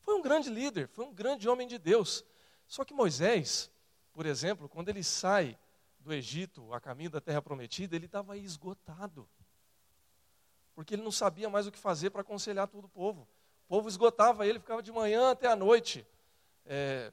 Foi 0.02 0.16
um 0.16 0.22
grande 0.22 0.50
líder, 0.50 0.88
foi 0.88 1.06
um 1.06 1.14
grande 1.14 1.48
homem 1.48 1.68
de 1.68 1.78
Deus. 1.78 2.26
Só 2.68 2.84
que 2.84 2.94
Moisés, 2.94 3.72
por 4.14 4.26
exemplo, 4.26 4.68
quando 4.68 4.90
ele 4.90 5.04
sai 5.04 5.58
do 6.00 6.14
Egito 6.14 6.74
a 6.74 6.80
caminho 6.80 7.10
da 7.10 7.22
terra 7.22 7.42
prometida, 7.42 7.96
ele 7.96 8.06
estava 8.06 8.38
esgotado. 8.38 9.28
Porque 10.76 10.96
ele 10.96 11.04
não 11.04 11.12
sabia 11.12 11.50
mais 11.50 11.68
o 11.68 11.72
que 11.72 11.80
fazer 11.80 12.10
para 12.10 12.22
aconselhar 12.22 12.68
todo 12.68 12.86
o 12.86 12.90
povo. 12.90 13.28
O 13.66 13.70
povo 13.70 13.90
esgotava 13.90 14.48
ele, 14.48 14.60
ficava 14.60 14.82
de 14.82 14.92
manhã 14.92 15.32
até 15.32 15.48
a 15.48 15.56
noite. 15.56 16.08
É, 16.66 17.12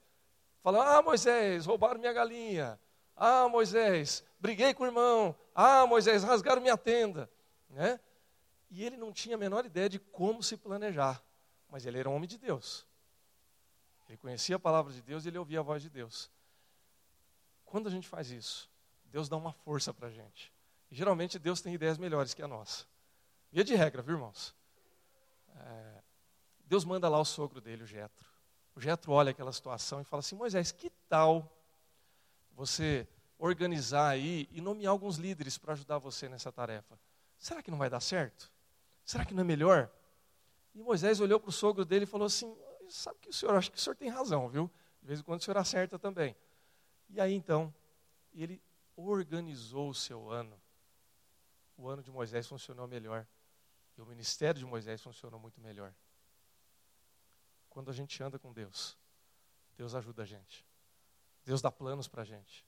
falando, 0.62 0.88
ah, 0.88 1.02
Moisés, 1.02 1.66
roubaram 1.66 1.98
minha 1.98 2.12
galinha. 2.12 2.78
Ah, 3.16 3.48
Moisés, 3.48 4.22
briguei 4.38 4.74
com 4.74 4.82
o 4.82 4.86
irmão. 4.86 5.34
Ah, 5.54 5.86
Moisés, 5.86 6.22
rasgaram 6.22 6.60
minha 6.60 6.76
tenda. 6.76 7.30
Né? 7.70 7.98
E 8.70 8.84
ele 8.84 8.96
não 8.96 9.12
tinha 9.12 9.36
a 9.36 9.38
menor 9.38 9.64
ideia 9.64 9.88
de 9.88 9.98
como 9.98 10.42
se 10.42 10.56
planejar. 10.56 11.22
Mas 11.68 11.86
ele 11.86 11.98
era 11.98 12.10
um 12.10 12.14
homem 12.14 12.28
de 12.28 12.36
Deus. 12.36 12.86
Ele 14.08 14.18
conhecia 14.18 14.56
a 14.56 14.58
palavra 14.58 14.92
de 14.92 15.02
Deus 15.02 15.24
e 15.24 15.28
ele 15.28 15.38
ouvia 15.38 15.60
a 15.60 15.62
voz 15.62 15.82
de 15.82 15.88
Deus. 15.88 16.30
Quando 17.64 17.88
a 17.88 17.90
gente 17.90 18.06
faz 18.06 18.30
isso, 18.30 18.70
Deus 19.06 19.28
dá 19.28 19.36
uma 19.36 19.52
força 19.52 19.92
para 19.92 20.08
a 20.08 20.10
gente. 20.10 20.52
E, 20.90 20.94
geralmente 20.94 21.38
Deus 21.38 21.60
tem 21.60 21.74
ideias 21.74 21.98
melhores 21.98 22.34
que 22.34 22.42
a 22.42 22.46
nossa. 22.46 22.84
Via 23.50 23.64
de 23.64 23.74
regra, 23.74 24.02
viu 24.02 24.14
irmãos? 24.14 24.54
É, 25.56 26.02
Deus 26.66 26.84
manda 26.84 27.08
lá 27.08 27.18
o 27.18 27.24
sogro 27.24 27.60
dele, 27.60 27.82
o 27.82 27.86
Jetro. 27.86 28.26
O 28.74 28.80
Jetro 28.80 29.12
olha 29.12 29.30
aquela 29.30 29.52
situação 29.52 30.00
e 30.00 30.04
fala 30.04 30.20
assim: 30.20 30.36
Moisés, 30.36 30.70
que 30.70 30.90
tal 31.08 31.55
você 32.56 33.06
organizar 33.38 34.08
aí 34.08 34.48
e 34.50 34.62
nomear 34.62 34.90
alguns 34.90 35.16
líderes 35.18 35.58
para 35.58 35.74
ajudar 35.74 35.98
você 35.98 36.26
nessa 36.28 36.50
tarefa? 36.50 36.98
Será 37.38 37.62
que 37.62 37.70
não 37.70 37.76
vai 37.76 37.90
dar 37.90 38.00
certo? 38.00 38.50
Será 39.04 39.24
que 39.24 39.34
não 39.34 39.42
é 39.42 39.44
melhor? 39.44 39.92
E 40.74 40.82
Moisés 40.82 41.20
olhou 41.20 41.38
para 41.38 41.50
o 41.50 41.52
sogro 41.52 41.84
dele 41.84 42.04
e 42.04 42.06
falou 42.06 42.26
assim: 42.26 42.56
sabe 42.88 43.18
que 43.20 43.28
o 43.28 43.32
senhor, 43.32 43.54
acho 43.54 43.70
que 43.70 43.76
o 43.76 43.80
senhor 43.80 43.94
tem 43.94 44.08
razão, 44.08 44.48
viu? 44.48 44.70
De 45.02 45.06
vez 45.06 45.20
em 45.20 45.22
quando 45.22 45.40
o 45.40 45.44
senhor 45.44 45.58
acerta 45.58 45.98
também. 45.98 46.34
E 47.10 47.20
aí 47.20 47.34
então, 47.34 47.72
ele 48.32 48.60
organizou 48.96 49.90
o 49.90 49.94
seu 49.94 50.30
ano. 50.30 50.58
O 51.76 51.88
ano 51.88 52.02
de 52.02 52.10
Moisés 52.10 52.46
funcionou 52.46 52.88
melhor. 52.88 53.26
E 53.98 54.00
o 54.00 54.06
ministério 54.06 54.58
de 54.58 54.64
Moisés 54.64 55.02
funcionou 55.02 55.38
muito 55.38 55.60
melhor. 55.60 55.94
Quando 57.68 57.90
a 57.90 57.94
gente 57.94 58.22
anda 58.22 58.38
com 58.38 58.50
Deus, 58.50 58.96
Deus 59.76 59.94
ajuda 59.94 60.22
a 60.22 60.26
gente. 60.26 60.64
Deus 61.46 61.62
dá 61.62 61.70
planos 61.70 62.08
para 62.08 62.22
a 62.22 62.24
gente. 62.24 62.66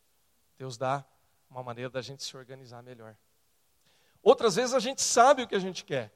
Deus 0.57 0.79
dá 0.79 1.05
uma 1.51 1.63
maneira 1.65 1.91
da 1.91 2.01
gente 2.01 2.23
se 2.23 2.37
organizar 2.37 2.81
melhor. 2.81 3.17
Outras 4.23 4.55
vezes 4.55 4.73
a 4.73 4.79
gente 4.79 5.03
sabe 5.03 5.43
o 5.43 5.49
que 5.49 5.55
a 5.57 5.59
gente 5.59 5.85
quer. 5.85 6.15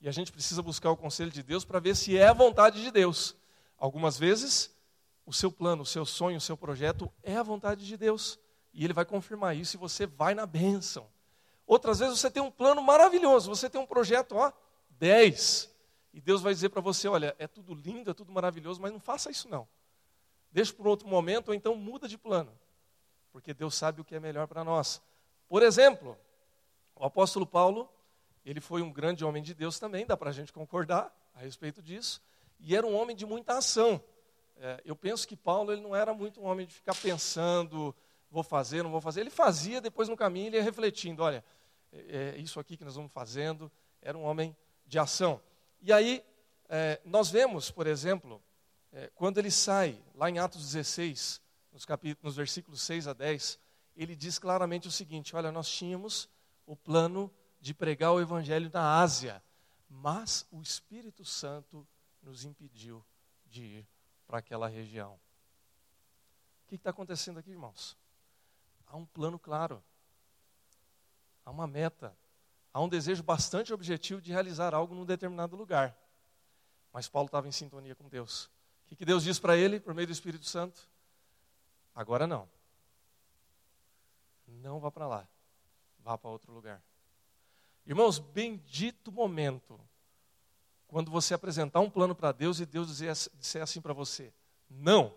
E 0.00 0.08
a 0.08 0.12
gente 0.12 0.30
precisa 0.30 0.62
buscar 0.62 0.90
o 0.90 0.96
conselho 0.96 1.30
de 1.30 1.42
Deus 1.42 1.64
para 1.64 1.80
ver 1.80 1.96
se 1.96 2.16
é 2.16 2.28
a 2.28 2.32
vontade 2.32 2.80
de 2.80 2.90
Deus. 2.90 3.34
Algumas 3.76 4.16
vezes, 4.16 4.72
o 5.26 5.32
seu 5.32 5.50
plano, 5.50 5.82
o 5.82 5.86
seu 5.86 6.06
sonho, 6.06 6.38
o 6.38 6.40
seu 6.40 6.56
projeto 6.56 7.12
é 7.22 7.36
a 7.36 7.42
vontade 7.42 7.84
de 7.84 7.96
Deus. 7.96 8.38
E 8.72 8.84
Ele 8.84 8.92
vai 8.92 9.04
confirmar 9.04 9.56
isso 9.56 9.76
e 9.76 9.78
você 9.78 10.06
vai 10.06 10.34
na 10.34 10.46
bênção. 10.46 11.08
Outras 11.66 11.98
vezes 11.98 12.20
você 12.20 12.30
tem 12.30 12.42
um 12.42 12.50
plano 12.50 12.82
maravilhoso, 12.82 13.48
você 13.48 13.68
tem 13.68 13.80
um 13.80 13.86
projeto, 13.86 14.36
ó, 14.36 14.52
10. 14.90 15.70
E 16.12 16.20
Deus 16.20 16.42
vai 16.42 16.54
dizer 16.54 16.68
para 16.68 16.80
você: 16.80 17.08
olha, 17.08 17.34
é 17.38 17.48
tudo 17.48 17.74
lindo, 17.74 18.10
é 18.10 18.14
tudo 18.14 18.30
maravilhoso, 18.30 18.80
mas 18.80 18.92
não 18.92 19.00
faça 19.00 19.30
isso 19.30 19.48
não. 19.48 19.66
Deixa 20.54 20.72
para 20.72 20.88
outro 20.88 21.08
momento, 21.08 21.48
ou 21.48 21.54
então 21.54 21.74
muda 21.74 22.06
de 22.06 22.16
plano. 22.16 22.56
Porque 23.32 23.52
Deus 23.52 23.74
sabe 23.74 24.00
o 24.00 24.04
que 24.04 24.14
é 24.14 24.20
melhor 24.20 24.46
para 24.46 24.62
nós. 24.62 25.02
Por 25.48 25.64
exemplo, 25.64 26.16
o 26.94 27.04
apóstolo 27.04 27.44
Paulo, 27.44 27.92
ele 28.46 28.60
foi 28.60 28.80
um 28.80 28.92
grande 28.92 29.24
homem 29.24 29.42
de 29.42 29.52
Deus 29.52 29.80
também, 29.80 30.06
dá 30.06 30.16
para 30.16 30.30
a 30.30 30.32
gente 30.32 30.52
concordar 30.52 31.12
a 31.34 31.40
respeito 31.40 31.82
disso. 31.82 32.22
E 32.60 32.76
era 32.76 32.86
um 32.86 32.94
homem 32.94 33.16
de 33.16 33.26
muita 33.26 33.58
ação. 33.58 34.00
É, 34.56 34.80
eu 34.84 34.94
penso 34.94 35.26
que 35.26 35.34
Paulo 35.34 35.72
ele 35.72 35.82
não 35.82 35.94
era 35.94 36.14
muito 36.14 36.40
um 36.40 36.44
homem 36.44 36.64
de 36.64 36.72
ficar 36.72 36.94
pensando, 36.94 37.92
vou 38.30 38.44
fazer, 38.44 38.84
não 38.84 38.92
vou 38.92 39.00
fazer. 39.00 39.22
Ele 39.22 39.30
fazia, 39.30 39.80
depois 39.80 40.08
no 40.08 40.16
caminho 40.16 40.46
ele 40.46 40.56
ia 40.58 40.62
refletindo, 40.62 41.24
olha, 41.24 41.44
é, 41.92 42.34
é 42.36 42.38
isso 42.38 42.60
aqui 42.60 42.76
que 42.76 42.84
nós 42.84 42.94
vamos 42.94 43.10
fazendo. 43.10 43.68
Era 44.00 44.16
um 44.16 44.22
homem 44.22 44.56
de 44.86 45.00
ação. 45.00 45.40
E 45.82 45.92
aí, 45.92 46.24
é, 46.68 47.00
nós 47.04 47.28
vemos, 47.28 47.72
por 47.72 47.88
exemplo, 47.88 48.40
é, 48.94 49.10
quando 49.16 49.38
ele 49.38 49.50
sai, 49.50 50.00
lá 50.14 50.30
em 50.30 50.38
Atos 50.38 50.62
16, 50.72 51.42
nos, 51.72 51.84
capítulos, 51.84 52.22
nos 52.22 52.36
versículos 52.36 52.80
6 52.82 53.08
a 53.08 53.12
10, 53.12 53.58
ele 53.96 54.14
diz 54.14 54.38
claramente 54.38 54.86
o 54.86 54.92
seguinte: 54.92 55.34
Olha, 55.34 55.50
nós 55.50 55.68
tínhamos 55.68 56.28
o 56.64 56.76
plano 56.76 57.28
de 57.60 57.74
pregar 57.74 58.12
o 58.12 58.20
evangelho 58.20 58.70
na 58.72 59.00
Ásia, 59.00 59.42
mas 59.88 60.46
o 60.52 60.62
Espírito 60.62 61.24
Santo 61.24 61.86
nos 62.22 62.44
impediu 62.44 63.04
de 63.46 63.64
ir 63.64 63.88
para 64.28 64.38
aquela 64.38 64.68
região. 64.68 65.18
O 66.64 66.68
que 66.68 66.76
está 66.76 66.90
acontecendo 66.90 67.40
aqui, 67.40 67.50
irmãos? 67.50 67.96
Há 68.86 68.96
um 68.96 69.04
plano 69.04 69.40
claro, 69.40 69.82
há 71.44 71.50
uma 71.50 71.66
meta, 71.66 72.16
há 72.72 72.80
um 72.80 72.88
desejo 72.88 73.24
bastante 73.24 73.72
objetivo 73.72 74.20
de 74.20 74.30
realizar 74.30 74.72
algo 74.72 74.94
num 74.94 75.04
determinado 75.04 75.56
lugar. 75.56 75.98
Mas 76.92 77.08
Paulo 77.08 77.26
estava 77.26 77.48
em 77.48 77.52
sintonia 77.52 77.96
com 77.96 78.08
Deus. 78.08 78.53
O 78.90 78.96
que 78.96 79.04
Deus 79.04 79.24
diz 79.24 79.38
para 79.38 79.56
ele, 79.56 79.80
por 79.80 79.94
meio 79.94 80.06
do 80.06 80.12
Espírito 80.12 80.46
Santo? 80.46 80.88
Agora 81.94 82.26
não. 82.26 82.48
Não 84.46 84.78
vá 84.78 84.90
para 84.90 85.06
lá. 85.06 85.28
Vá 85.98 86.16
para 86.16 86.30
outro 86.30 86.52
lugar. 86.52 86.82
Irmãos, 87.86 88.18
bendito 88.18 89.12
momento 89.12 89.80
quando 90.86 91.10
você 91.10 91.34
apresentar 91.34 91.80
um 91.80 91.90
plano 91.90 92.14
para 92.14 92.30
Deus 92.30 92.60
e 92.60 92.66
Deus 92.66 92.88
dizer, 92.88 93.12
disser 93.34 93.62
assim 93.62 93.80
para 93.80 93.92
você: 93.92 94.32
não. 94.70 95.14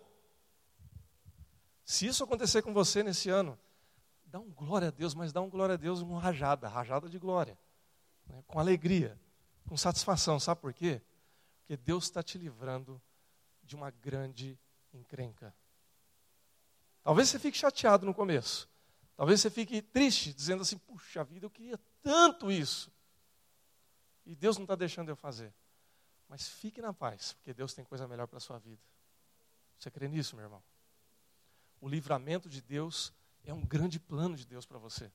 Se 1.84 2.06
isso 2.06 2.24
acontecer 2.24 2.62
com 2.62 2.74
você 2.74 3.02
nesse 3.02 3.30
ano, 3.30 3.58
dá 4.26 4.38
um 4.38 4.50
glória 4.50 4.88
a 4.88 4.90
Deus, 4.90 5.14
mas 5.14 5.32
dá 5.32 5.40
um 5.40 5.48
glória 5.48 5.74
a 5.74 5.78
Deus, 5.78 6.00
uma 6.00 6.20
rajada, 6.20 6.68
rajada 6.68 7.08
de 7.08 7.18
glória, 7.18 7.58
né? 8.26 8.42
com 8.46 8.58
alegria, 8.58 9.18
com 9.66 9.76
satisfação. 9.76 10.38
Sabe 10.38 10.60
por 10.60 10.74
quê? 10.74 11.00
Porque 11.60 11.76
Deus 11.76 12.04
está 12.04 12.22
te 12.22 12.36
livrando 12.36 13.00
de 13.68 13.76
uma 13.76 13.90
grande 13.90 14.58
encrenca. 14.92 15.54
Talvez 17.04 17.28
você 17.28 17.38
fique 17.38 17.56
chateado 17.56 18.04
no 18.04 18.14
começo. 18.14 18.68
Talvez 19.16 19.40
você 19.40 19.50
fique 19.50 19.80
triste, 19.82 20.32
dizendo 20.32 20.62
assim: 20.62 20.78
puxa 20.78 21.22
vida, 21.22 21.46
eu 21.46 21.50
queria 21.50 21.78
tanto 22.02 22.50
isso. 22.50 22.90
E 24.24 24.34
Deus 24.34 24.56
não 24.56 24.64
está 24.64 24.74
deixando 24.74 25.08
eu 25.08 25.16
fazer. 25.16 25.54
Mas 26.28 26.48
fique 26.48 26.80
na 26.82 26.92
paz, 26.92 27.34
porque 27.34 27.54
Deus 27.54 27.72
tem 27.72 27.84
coisa 27.84 28.06
melhor 28.08 28.26
para 28.26 28.38
a 28.38 28.40
sua 28.40 28.58
vida. 28.58 28.82
Você 29.78 29.90
crê 29.90 30.08
nisso, 30.08 30.34
meu 30.34 30.44
irmão? 30.44 30.62
O 31.80 31.88
livramento 31.88 32.48
de 32.48 32.60
Deus 32.60 33.12
é 33.44 33.54
um 33.54 33.64
grande 33.64 34.00
plano 34.00 34.36
de 34.36 34.44
Deus 34.44 34.66
para 34.66 34.78
você. 34.78 35.10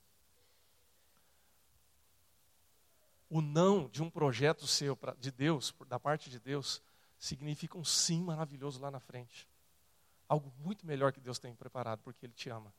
O 3.30 3.42
não 3.42 3.88
de 3.90 4.02
um 4.02 4.10
projeto 4.10 4.66
seu, 4.68 4.98
de 5.18 5.32
Deus, 5.32 5.74
da 5.88 6.00
parte 6.00 6.30
de 6.30 6.40
Deus, 6.40 6.82
significa 7.24 7.78
um 7.78 7.86
sim 7.86 8.22
maravilhoso 8.22 8.82
lá 8.82 8.92
na 8.92 9.00
frente. 9.00 9.48
Algo 10.28 10.52
muito 10.60 10.86
melhor 10.86 11.14
que 11.14 11.22
Deus 11.22 11.40
tem 11.40 11.56
preparado, 11.56 12.02
porque 12.04 12.26
Ele 12.26 12.34
te 12.34 12.50
ama. 12.50 12.74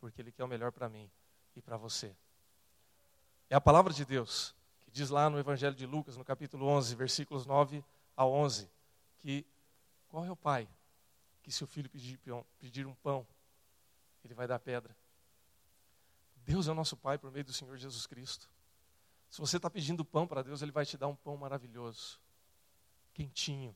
Porque 0.00 0.20
Ele 0.20 0.32
quer 0.32 0.42
o 0.42 0.48
melhor 0.48 0.72
para 0.72 0.88
mim 0.88 1.08
e 1.54 1.62
para 1.62 1.76
você. 1.76 2.16
É 3.48 3.54
a 3.54 3.60
palavra 3.60 3.92
de 3.92 4.04
Deus 4.04 4.54
que 4.84 4.90
diz 4.90 5.10
lá 5.10 5.30
no 5.30 5.38
Evangelho 5.38 5.76
de 5.76 5.86
Lucas, 5.86 6.16
no 6.16 6.24
capítulo 6.24 6.66
11, 6.66 6.94
versículos 6.96 7.46
9 7.46 7.84
a 8.16 8.26
11, 8.26 8.68
que 9.18 9.46
qual 10.08 10.24
é 10.24 10.30
o 10.30 10.36
pai 10.36 10.68
que 11.40 11.52
se 11.52 11.62
o 11.62 11.66
filho 11.68 11.88
pedir, 11.88 12.84
um 12.84 12.94
pão, 12.96 13.24
ele 14.24 14.34
vai 14.34 14.48
dar 14.48 14.58
pedra. 14.58 14.96
Deus 16.38 16.66
é 16.66 16.72
o 16.72 16.74
nosso 16.74 16.96
Pai 16.96 17.16
por 17.16 17.30
meio 17.30 17.44
do 17.44 17.52
Senhor 17.52 17.76
Jesus 17.76 18.04
Cristo. 18.04 18.50
Se 19.30 19.40
você 19.40 19.56
está 19.56 19.70
pedindo 19.70 20.04
pão 20.04 20.26
para 20.26 20.42
Deus, 20.42 20.62
Ele 20.62 20.72
vai 20.72 20.84
te 20.84 20.96
dar 20.96 21.06
um 21.06 21.14
pão 21.14 21.36
maravilhoso, 21.36 22.18
quentinho, 23.16 23.74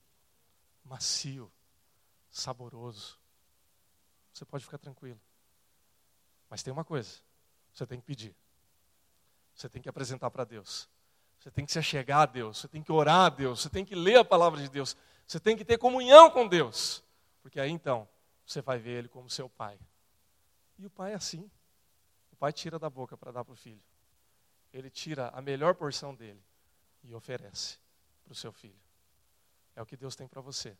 macio, 0.84 1.50
saboroso. 2.30 3.18
Você 4.34 4.44
pode 4.44 4.64
ficar 4.64 4.76
tranquilo. 4.76 5.18
Mas 6.50 6.62
tem 6.62 6.70
uma 6.70 6.84
coisa: 6.84 7.22
você 7.72 7.86
tem 7.86 7.98
que 7.98 8.04
pedir. 8.04 8.36
Você 9.54 9.66
tem 9.66 9.80
que 9.80 9.88
apresentar 9.88 10.30
para 10.30 10.44
Deus. 10.44 10.90
Você 11.38 11.50
tem 11.50 11.64
que 11.64 11.72
se 11.72 11.78
achegar 11.78 12.20
a 12.20 12.26
Deus. 12.26 12.58
Você 12.58 12.68
tem 12.68 12.82
que 12.82 12.92
orar 12.92 13.26
a 13.26 13.28
Deus. 13.30 13.62
Você 13.62 13.70
tem 13.70 13.82
que 13.82 13.94
ler 13.94 14.18
a 14.18 14.24
palavra 14.24 14.60
de 14.60 14.68
Deus. 14.68 14.94
Você 15.26 15.40
tem 15.40 15.56
que 15.56 15.64
ter 15.64 15.78
comunhão 15.78 16.30
com 16.30 16.46
Deus. 16.46 17.02
Porque 17.40 17.58
aí 17.58 17.70
então 17.70 18.06
você 18.44 18.60
vai 18.60 18.78
ver 18.78 18.98
Ele 18.98 19.08
como 19.08 19.30
seu 19.30 19.48
Pai. 19.48 19.80
E 20.78 20.84
o 20.84 20.90
pai 20.90 21.12
é 21.12 21.14
assim. 21.14 21.50
O 22.30 22.36
pai 22.36 22.52
tira 22.52 22.78
da 22.78 22.90
boca 22.90 23.16
para 23.16 23.32
dar 23.32 23.44
para 23.44 23.54
o 23.54 23.56
filho. 23.56 23.82
Ele 24.70 24.90
tira 24.90 25.28
a 25.28 25.40
melhor 25.40 25.74
porção 25.74 26.14
dele 26.14 26.42
e 27.02 27.14
oferece 27.14 27.78
para 28.22 28.32
o 28.32 28.36
seu 28.36 28.52
filho. 28.52 28.89
É 29.74 29.82
o 29.82 29.86
que 29.86 29.96
Deus 29.96 30.16
tem 30.16 30.26
para 30.26 30.40
você. 30.40 30.76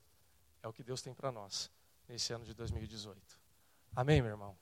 É 0.62 0.68
o 0.68 0.72
que 0.72 0.83
Deus 0.83 1.00
tem 1.03 1.14
para 1.14 1.33
nós 1.33 1.70
nesse 2.09 2.33
ano 2.33 2.44
de 2.44 2.55
2018. 2.55 3.38
Amém, 3.94 4.20
meu 4.20 4.33
irmão? 4.33 4.57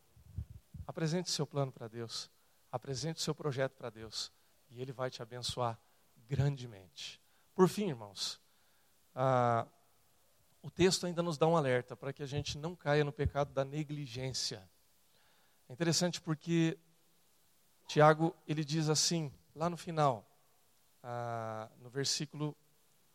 Apresente 0.86 1.30
seu 1.30 1.46
plano 1.46 1.72
para 1.72 1.88
Deus. 1.88 2.30
Apresente 2.70 3.20
seu 3.20 3.34
projeto 3.34 3.72
para 3.72 3.90
Deus. 3.90 4.32
E 4.70 4.80
Ele 4.80 4.92
vai 4.92 5.10
te 5.10 5.22
abençoar 5.22 5.78
grandemente. 6.28 7.20
Por 7.54 7.68
fim, 7.68 7.88
irmãos, 7.88 8.40
ah, 9.14 9.66
o 10.62 10.70
texto 10.70 11.06
ainda 11.06 11.22
nos 11.22 11.38
dá 11.38 11.46
um 11.46 11.56
alerta 11.56 11.96
para 11.96 12.12
que 12.12 12.22
a 12.22 12.26
gente 12.26 12.58
não 12.58 12.76
caia 12.76 13.04
no 13.04 13.12
pecado 13.12 13.52
da 13.52 13.64
negligência. 13.64 14.68
É 15.68 15.72
interessante 15.72 16.20
porque 16.20 16.78
Tiago 17.86 18.36
ele 18.46 18.64
diz 18.64 18.88
assim, 18.88 19.32
lá 19.54 19.68
no 19.68 19.76
final, 19.76 20.24
ah, 21.02 21.68
no 21.78 21.88
versículo 21.88 22.56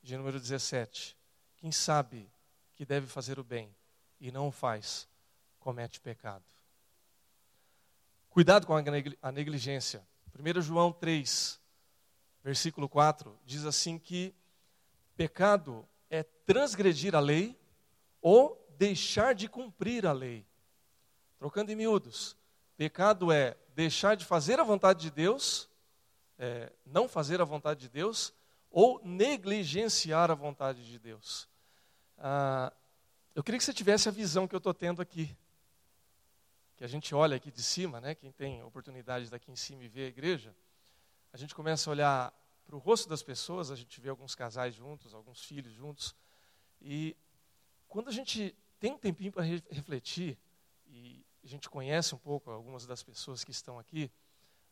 de 0.03 0.15
número 0.15 0.39
17: 0.39 1.17
Quem 1.55 1.71
sabe 1.71 2.29
que 2.75 2.85
deve 2.85 3.07
fazer 3.07 3.39
o 3.39 3.43
bem 3.43 3.73
e 4.19 4.31
não 4.31 4.49
o 4.49 4.51
faz, 4.51 5.07
comete 5.59 5.99
pecado. 5.99 6.43
Cuidado 8.29 8.67
com 8.67 8.75
a 8.75 9.31
negligência. 9.31 10.05
1 10.37 10.61
João 10.61 10.91
3, 10.91 11.59
versículo 12.43 12.89
4, 12.89 13.39
diz 13.45 13.65
assim 13.65 13.97
que 13.97 14.35
pecado 15.15 15.87
é 16.09 16.21
transgredir 16.21 17.15
a 17.15 17.19
lei 17.19 17.59
ou 18.21 18.63
deixar 18.77 19.33
de 19.33 19.47
cumprir 19.47 20.05
a 20.05 20.11
lei. 20.11 20.45
Trocando 21.37 21.71
em 21.71 21.75
miúdos, 21.75 22.35
Pecado 22.75 23.31
é 23.31 23.55
deixar 23.75 24.15
de 24.15 24.25
fazer 24.25 24.59
a 24.59 24.63
vontade 24.63 25.01
de 25.01 25.11
Deus, 25.11 25.69
é, 26.39 26.71
não 26.85 27.07
fazer 27.07 27.39
a 27.39 27.45
vontade 27.45 27.81
de 27.81 27.89
Deus, 27.89 28.33
ou 28.73 28.99
negligenciar 29.05 30.31
a 30.31 30.33
vontade 30.33 30.83
de 30.83 30.97
Deus. 30.97 31.47
Ah, 32.17 32.73
eu 33.35 33.43
queria 33.43 33.59
que 33.59 33.63
você 33.63 33.71
tivesse 33.71 34.09
a 34.09 34.11
visão 34.11 34.47
que 34.47 34.55
eu 34.55 34.57
estou 34.57 34.73
tendo 34.73 34.99
aqui. 34.99 35.37
Que 36.75 36.83
a 36.83 36.87
gente 36.87 37.13
olha 37.13 37.37
aqui 37.37 37.51
de 37.51 37.61
cima, 37.61 38.01
né? 38.01 38.15
quem 38.15 38.31
tem 38.31 38.63
oportunidade 38.63 39.29
daqui 39.29 39.51
em 39.51 39.55
cima 39.55 39.83
e 39.83 39.87
vê 39.87 40.05
a 40.05 40.07
igreja, 40.07 40.55
a 41.31 41.37
gente 41.37 41.53
começa 41.53 41.87
a 41.87 41.91
olhar 41.91 42.33
para 42.65 42.75
o 42.75 42.79
rosto 42.79 43.07
das 43.07 43.21
pessoas, 43.21 43.69
a 43.69 43.75
gente 43.75 44.01
vê 44.01 44.09
alguns 44.09 44.33
casais 44.33 44.73
juntos, 44.73 45.13
alguns 45.13 45.43
filhos 45.45 45.71
juntos, 45.71 46.15
e 46.81 47.15
quando 47.87 48.07
a 48.07 48.11
gente 48.11 48.55
tem 48.79 48.91
um 48.91 48.97
tempinho 48.97 49.31
para 49.31 49.43
refletir 49.43 50.37
e 50.87 51.23
a 51.43 51.47
gente 51.47 51.69
conhece 51.69 52.15
um 52.15 52.17
pouco 52.17 52.49
algumas 52.49 52.87
das 52.87 53.03
pessoas 53.03 53.43
que 53.43 53.51
estão 53.51 53.77
aqui, 53.77 54.09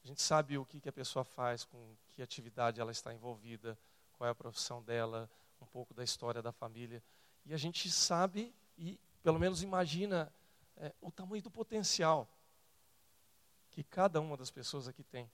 a 0.04 0.08
gente 0.08 0.22
sabe 0.22 0.58
o 0.58 0.66
que, 0.66 0.82
que 0.82 0.90
a 0.90 0.94
pessoa 0.94 1.24
faz, 1.24 1.64
com 1.64 1.96
que 2.10 2.22
atividade 2.22 2.82
ela 2.82 2.92
está 2.92 3.14
envolvida, 3.14 3.78
qual 4.22 4.28
é 4.28 4.32
a 4.34 4.36
profissão 4.36 4.84
dela, 4.84 5.28
um 5.60 5.66
pouco 5.66 5.96
da 5.96 6.04
história 6.04 6.44
da 6.44 6.52
família. 6.52 7.02
E 7.44 7.56
a 7.56 7.58
gente 7.58 7.90
sabe 7.90 8.54
e 8.78 9.00
pelo 9.24 9.40
menos 9.40 9.64
imagina 9.64 10.32
é, 10.78 10.94
o 11.02 11.12
tamanho 11.12 11.42
do 11.42 11.50
potencial 11.50 12.30
que 13.72 13.84
cada 13.84 14.22
uma 14.22 14.38
das 14.38 14.52
pessoas 14.52 14.88
aqui 14.88 15.04
tem. 15.04 15.28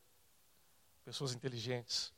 Pessoas 1.03 1.33
inteligentes, 1.33 2.13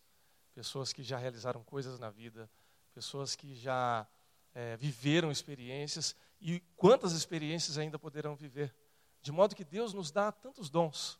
pessoas 0.53 0.93
que 0.93 1.01
já 1.01 1.17
realizaram 1.17 1.63
coisas 1.63 1.97
na 1.97 2.11
vida, 2.11 2.47
pessoas 2.93 3.35
que 3.35 3.55
já 3.55 4.07
é, 4.53 4.77
viveram 4.77 5.31
experiências 5.31 6.15
e 6.39 6.59
quantas 6.77 7.13
experiências 7.13 7.79
ainda 7.79 7.97
poderão 7.97 8.35
viver. 8.35 8.75
De 9.23 9.31
modo 9.31 9.55
que 9.55 9.65
Deus 9.65 9.91
nos 9.91 10.11
dá 10.11 10.31
tantos 10.31 10.69
dons, 10.69 11.19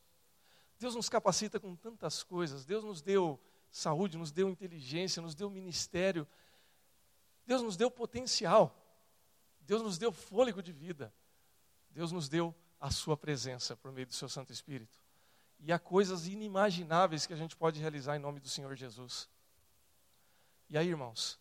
Deus 0.78 0.94
nos 0.94 1.10
capacita 1.10 1.60
com 1.60 1.76
tantas 1.76 2.22
coisas, 2.22 2.66
Deus 2.66 2.84
nos 2.84 3.02
deu 3.02 3.42
saúde, 3.72 4.18
nos 4.18 4.32
deu 4.32 4.50
inteligência, 4.50 5.22
nos 5.22 5.36
deu 5.36 5.50
ministério, 5.50 6.28
Deus 7.46 7.62
nos 7.62 7.76
deu 7.76 7.90
potencial, 7.90 8.76
Deus 9.62 9.82
nos 9.82 9.98
deu 9.98 10.12
fôlego 10.12 10.62
de 10.62 10.72
vida, 10.72 11.14
Deus 11.90 12.12
nos 12.12 12.30
deu 12.30 12.56
a 12.80 12.92
Sua 12.92 13.18
presença 13.18 13.76
por 13.76 13.92
meio 13.92 14.08
do 14.08 14.14
Seu 14.14 14.30
Santo 14.30 14.52
Espírito. 14.52 15.00
E 15.60 15.74
há 15.74 15.80
coisas 15.80 16.28
inimagináveis 16.28 17.26
que 17.26 17.34
a 17.34 17.38
gente 17.38 17.56
pode 17.56 17.80
realizar 17.80 18.16
em 18.16 18.20
nome 18.20 18.40
do 18.40 18.48
Senhor 18.48 18.76
Jesus. 18.76 19.28
E 20.70 20.78
aí, 20.78 20.88
irmãos, 20.88 21.40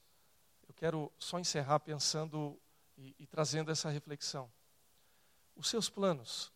eu 0.67 0.75
quero 0.75 1.13
só 1.19 1.39
encerrar 1.39 1.81
pensando 1.81 2.61
e, 2.97 3.15
e 3.19 3.27
trazendo 3.27 3.71
essa 3.71 3.89
reflexão. 3.89 4.51
Os 5.55 5.69
seus 5.69 5.89
planos, 5.89 6.53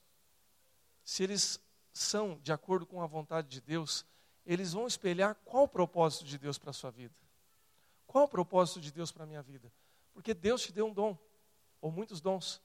se 1.05 1.23
eles 1.23 1.61
são 1.93 2.41
de 2.43 2.53
acordo 2.53 2.87
com 2.87 3.03
a 3.03 3.07
vontade 3.07 3.49
de 3.49 3.61
Deus, 3.61 4.05
eles 4.45 4.73
vão 4.73 4.87
espelhar 4.87 5.35
qual 5.45 5.65
o 5.65 5.69
propósito 5.69 6.25
de 6.25 6.39
Deus 6.39 6.59
para 6.59 6.71
a 6.71 6.75
sua 6.75 6.91
vida. 6.91 7.15
Qual 8.07 8.25
o 8.25 8.29
propósito 8.29 8.81
de 8.81 8.93
Deus 8.93 9.11
para 9.13 9.25
a 9.25 9.27
minha 9.27 9.43
vida? 9.43 9.73
Porque 10.13 10.35
Deus 10.35 10.63
te 10.63 10.73
deu 10.73 10.87
um 10.87 10.93
dom, 10.93 11.17
ou 11.81 11.91
muitos 11.91 12.21
dons. 12.21 12.61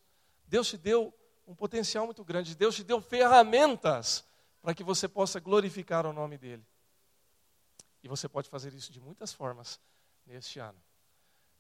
Deus 0.46 0.68
te 0.68 0.78
deu 0.78 1.14
um 1.48 1.56
potencial 1.56 2.06
muito 2.06 2.24
grande. 2.24 2.56
Deus 2.56 2.76
te 2.76 2.84
deu 2.84 3.00
ferramentas 3.02 4.26
para 4.62 4.74
que 4.74 4.84
você 4.84 5.08
possa 5.08 5.40
glorificar 5.40 6.06
o 6.06 6.12
nome 6.12 6.38
dEle. 6.38 6.66
E 8.04 8.08
você 8.08 8.28
pode 8.28 8.50
fazer 8.50 8.74
isso 8.74 8.92
de 8.92 9.00
muitas 9.00 9.32
formas 9.32 9.80
neste 10.26 10.60
ano. 10.60 10.82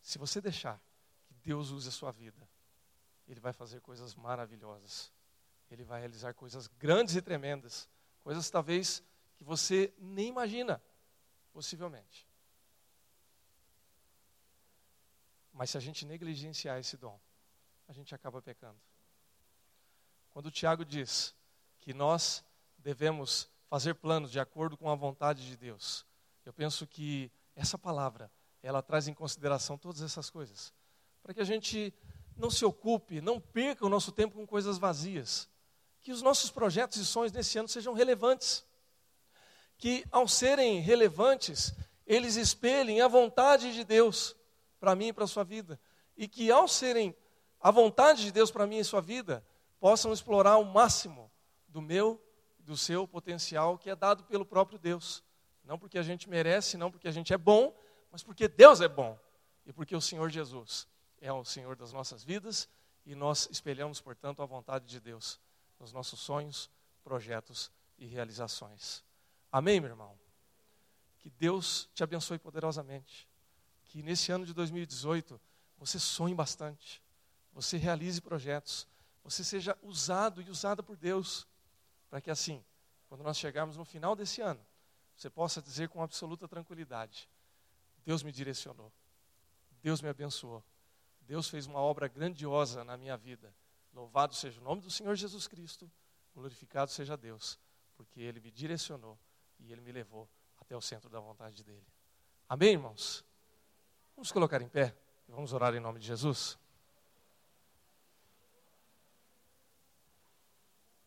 Se 0.01 0.17
você 0.17 0.41
deixar 0.41 0.81
que 1.25 1.33
Deus 1.35 1.69
use 1.69 1.87
a 1.87 1.91
sua 1.91 2.11
vida, 2.11 2.47
Ele 3.27 3.39
vai 3.39 3.53
fazer 3.53 3.79
coisas 3.81 4.15
maravilhosas. 4.15 5.11
Ele 5.71 5.83
vai 5.83 5.99
realizar 5.99 6.33
coisas 6.33 6.67
grandes 6.67 7.15
e 7.15 7.21
tremendas. 7.21 7.89
Coisas 8.21 8.49
talvez 8.49 9.01
que 9.37 9.43
você 9.43 9.93
nem 9.97 10.27
imagina, 10.27 10.81
possivelmente. 11.53 12.27
Mas 15.53 15.69
se 15.69 15.77
a 15.77 15.79
gente 15.79 16.05
negligenciar 16.05 16.79
esse 16.79 16.97
dom, 16.97 17.19
a 17.87 17.93
gente 17.93 18.13
acaba 18.13 18.41
pecando. 18.41 18.79
Quando 20.31 20.47
o 20.47 20.51
Tiago 20.51 20.83
diz 20.83 21.33
que 21.79 21.93
nós 21.93 22.43
devemos 22.77 23.49
fazer 23.69 23.95
planos 23.95 24.31
de 24.31 24.39
acordo 24.39 24.77
com 24.77 24.89
a 24.89 24.95
vontade 24.95 25.45
de 25.47 25.57
Deus, 25.57 26.05
eu 26.45 26.53
penso 26.53 26.85
que 26.85 27.31
essa 27.55 27.77
palavra, 27.77 28.31
ela 28.61 28.81
traz 28.81 29.07
em 29.07 29.13
consideração 29.13 29.77
todas 29.77 30.01
essas 30.01 30.29
coisas. 30.29 30.73
Para 31.23 31.33
que 31.33 31.41
a 31.41 31.45
gente 31.45 31.93
não 32.35 32.51
se 32.51 32.63
ocupe, 32.63 33.19
não 33.19 33.39
perca 33.39 33.85
o 33.85 33.89
nosso 33.89 34.11
tempo 34.11 34.35
com 34.35 34.45
coisas 34.45 34.77
vazias. 34.77 35.49
Que 36.01 36.11
os 36.11 36.21
nossos 36.21 36.51
projetos 36.51 36.97
e 36.97 37.05
sonhos 37.05 37.31
nesse 37.31 37.57
ano 37.57 37.67
sejam 37.67 37.93
relevantes 37.93 38.63
que, 39.77 40.05
ao 40.11 40.27
serem 40.27 40.79
relevantes, 40.79 41.73
eles 42.05 42.35
espelhem 42.35 43.01
a 43.01 43.07
vontade 43.07 43.73
de 43.73 43.83
Deus 43.83 44.35
para 44.79 44.95
mim 44.95 45.07
e 45.07 45.13
para 45.13 45.25
a 45.25 45.27
sua 45.27 45.43
vida. 45.43 45.79
E 46.15 46.27
que, 46.27 46.51
ao 46.51 46.67
serem 46.67 47.15
a 47.59 47.71
vontade 47.71 48.23
de 48.23 48.31
Deus 48.31 48.49
para 48.49 48.65
mim 48.65 48.77
e 48.77 48.83
sua 48.83 49.01
vida, 49.01 49.45
possam 49.79 50.11
explorar 50.11 50.57
o 50.57 50.65
máximo 50.65 51.31
do 51.67 51.81
meu, 51.81 52.21
do 52.59 52.75
seu 52.75 53.07
potencial 53.07 53.77
que 53.77 53.89
é 53.89 53.95
dado 53.95 54.23
pelo 54.23 54.45
próprio 54.45 54.79
Deus. 54.79 55.23
Não 55.63 55.77
porque 55.77 55.97
a 55.97 56.03
gente 56.03 56.29
merece, 56.29 56.77
não 56.77 56.89
porque 56.89 57.07
a 57.07 57.11
gente 57.11 57.33
é 57.33 57.37
bom, 57.37 57.75
mas 58.11 58.23
porque 58.23 58.47
Deus 58.47 58.81
é 58.81 58.87
bom. 58.87 59.17
E 59.65 59.73
porque 59.73 59.95
o 59.95 60.01
Senhor 60.01 60.29
Jesus 60.29 60.87
é 61.21 61.31
o 61.31 61.43
Senhor 61.43 61.75
das 61.75 61.91
nossas 61.91 62.23
vidas 62.23 62.69
e 63.05 63.15
nós 63.15 63.47
espelhamos, 63.51 64.01
portanto, 64.01 64.41
a 64.41 64.45
vontade 64.45 64.85
de 64.85 64.99
Deus 64.99 65.39
nos 65.79 65.93
nossos 65.93 66.19
sonhos, 66.19 66.69
projetos 67.03 67.71
e 67.97 68.05
realizações. 68.05 69.06
Amém, 69.51 69.79
meu 69.79 69.89
irmão? 69.89 70.17
Que 71.19 71.29
Deus 71.29 71.89
te 71.93 72.03
abençoe 72.03 72.37
poderosamente. 72.37 73.27
Que 73.85 74.03
nesse 74.03 74.31
ano 74.31 74.45
de 74.45 74.53
2018 74.53 75.39
você 75.77 75.99
sonhe 75.99 76.33
bastante, 76.33 77.01
você 77.53 77.77
realize 77.77 78.19
projetos, 78.19 78.87
você 79.23 79.43
seja 79.43 79.77
usado 79.81 80.41
e 80.41 80.49
usada 80.49 80.81
por 80.81 80.97
Deus, 80.97 81.47
para 82.09 82.19
que 82.19 82.31
assim, 82.31 82.63
quando 83.07 83.23
nós 83.23 83.37
chegarmos 83.37 83.77
no 83.77 83.85
final 83.85 84.15
desse 84.15 84.41
ano, 84.41 84.65
você 85.15 85.29
possa 85.29 85.61
dizer 85.61 85.89
com 85.89 86.01
absoluta 86.01 86.47
tranquilidade: 86.47 87.29
Deus 88.05 88.23
me 88.23 88.31
direcionou, 88.31 88.91
Deus 89.81 90.01
me 90.01 90.09
abençoou, 90.09 90.63
Deus 91.21 91.47
fez 91.47 91.67
uma 91.67 91.79
obra 91.79 92.07
grandiosa 92.07 92.83
na 92.83 92.97
minha 92.97 93.15
vida. 93.15 93.53
Louvado 93.93 94.35
seja 94.35 94.59
o 94.59 94.63
nome 94.63 94.81
do 94.81 94.91
Senhor 94.91 95.15
Jesus 95.15 95.47
Cristo, 95.47 95.89
glorificado 96.33 96.91
seja 96.91 97.15
Deus, 97.15 97.59
porque 97.95 98.21
Ele 98.21 98.39
me 98.39 98.51
direcionou 98.51 99.17
e 99.59 99.71
Ele 99.71 99.81
me 99.81 99.91
levou 99.91 100.29
até 100.57 100.75
o 100.75 100.81
centro 100.81 101.09
da 101.09 101.19
vontade 101.19 101.63
dEle. 101.63 101.87
Amém, 102.49 102.73
irmãos? 102.73 103.25
Vamos 104.15 104.31
colocar 104.31 104.61
em 104.61 104.69
pé 104.69 104.95
e 105.27 105.31
vamos 105.31 105.53
orar 105.53 105.73
em 105.75 105.79
nome 105.79 105.99
de 105.99 106.07
Jesus? 106.07 106.57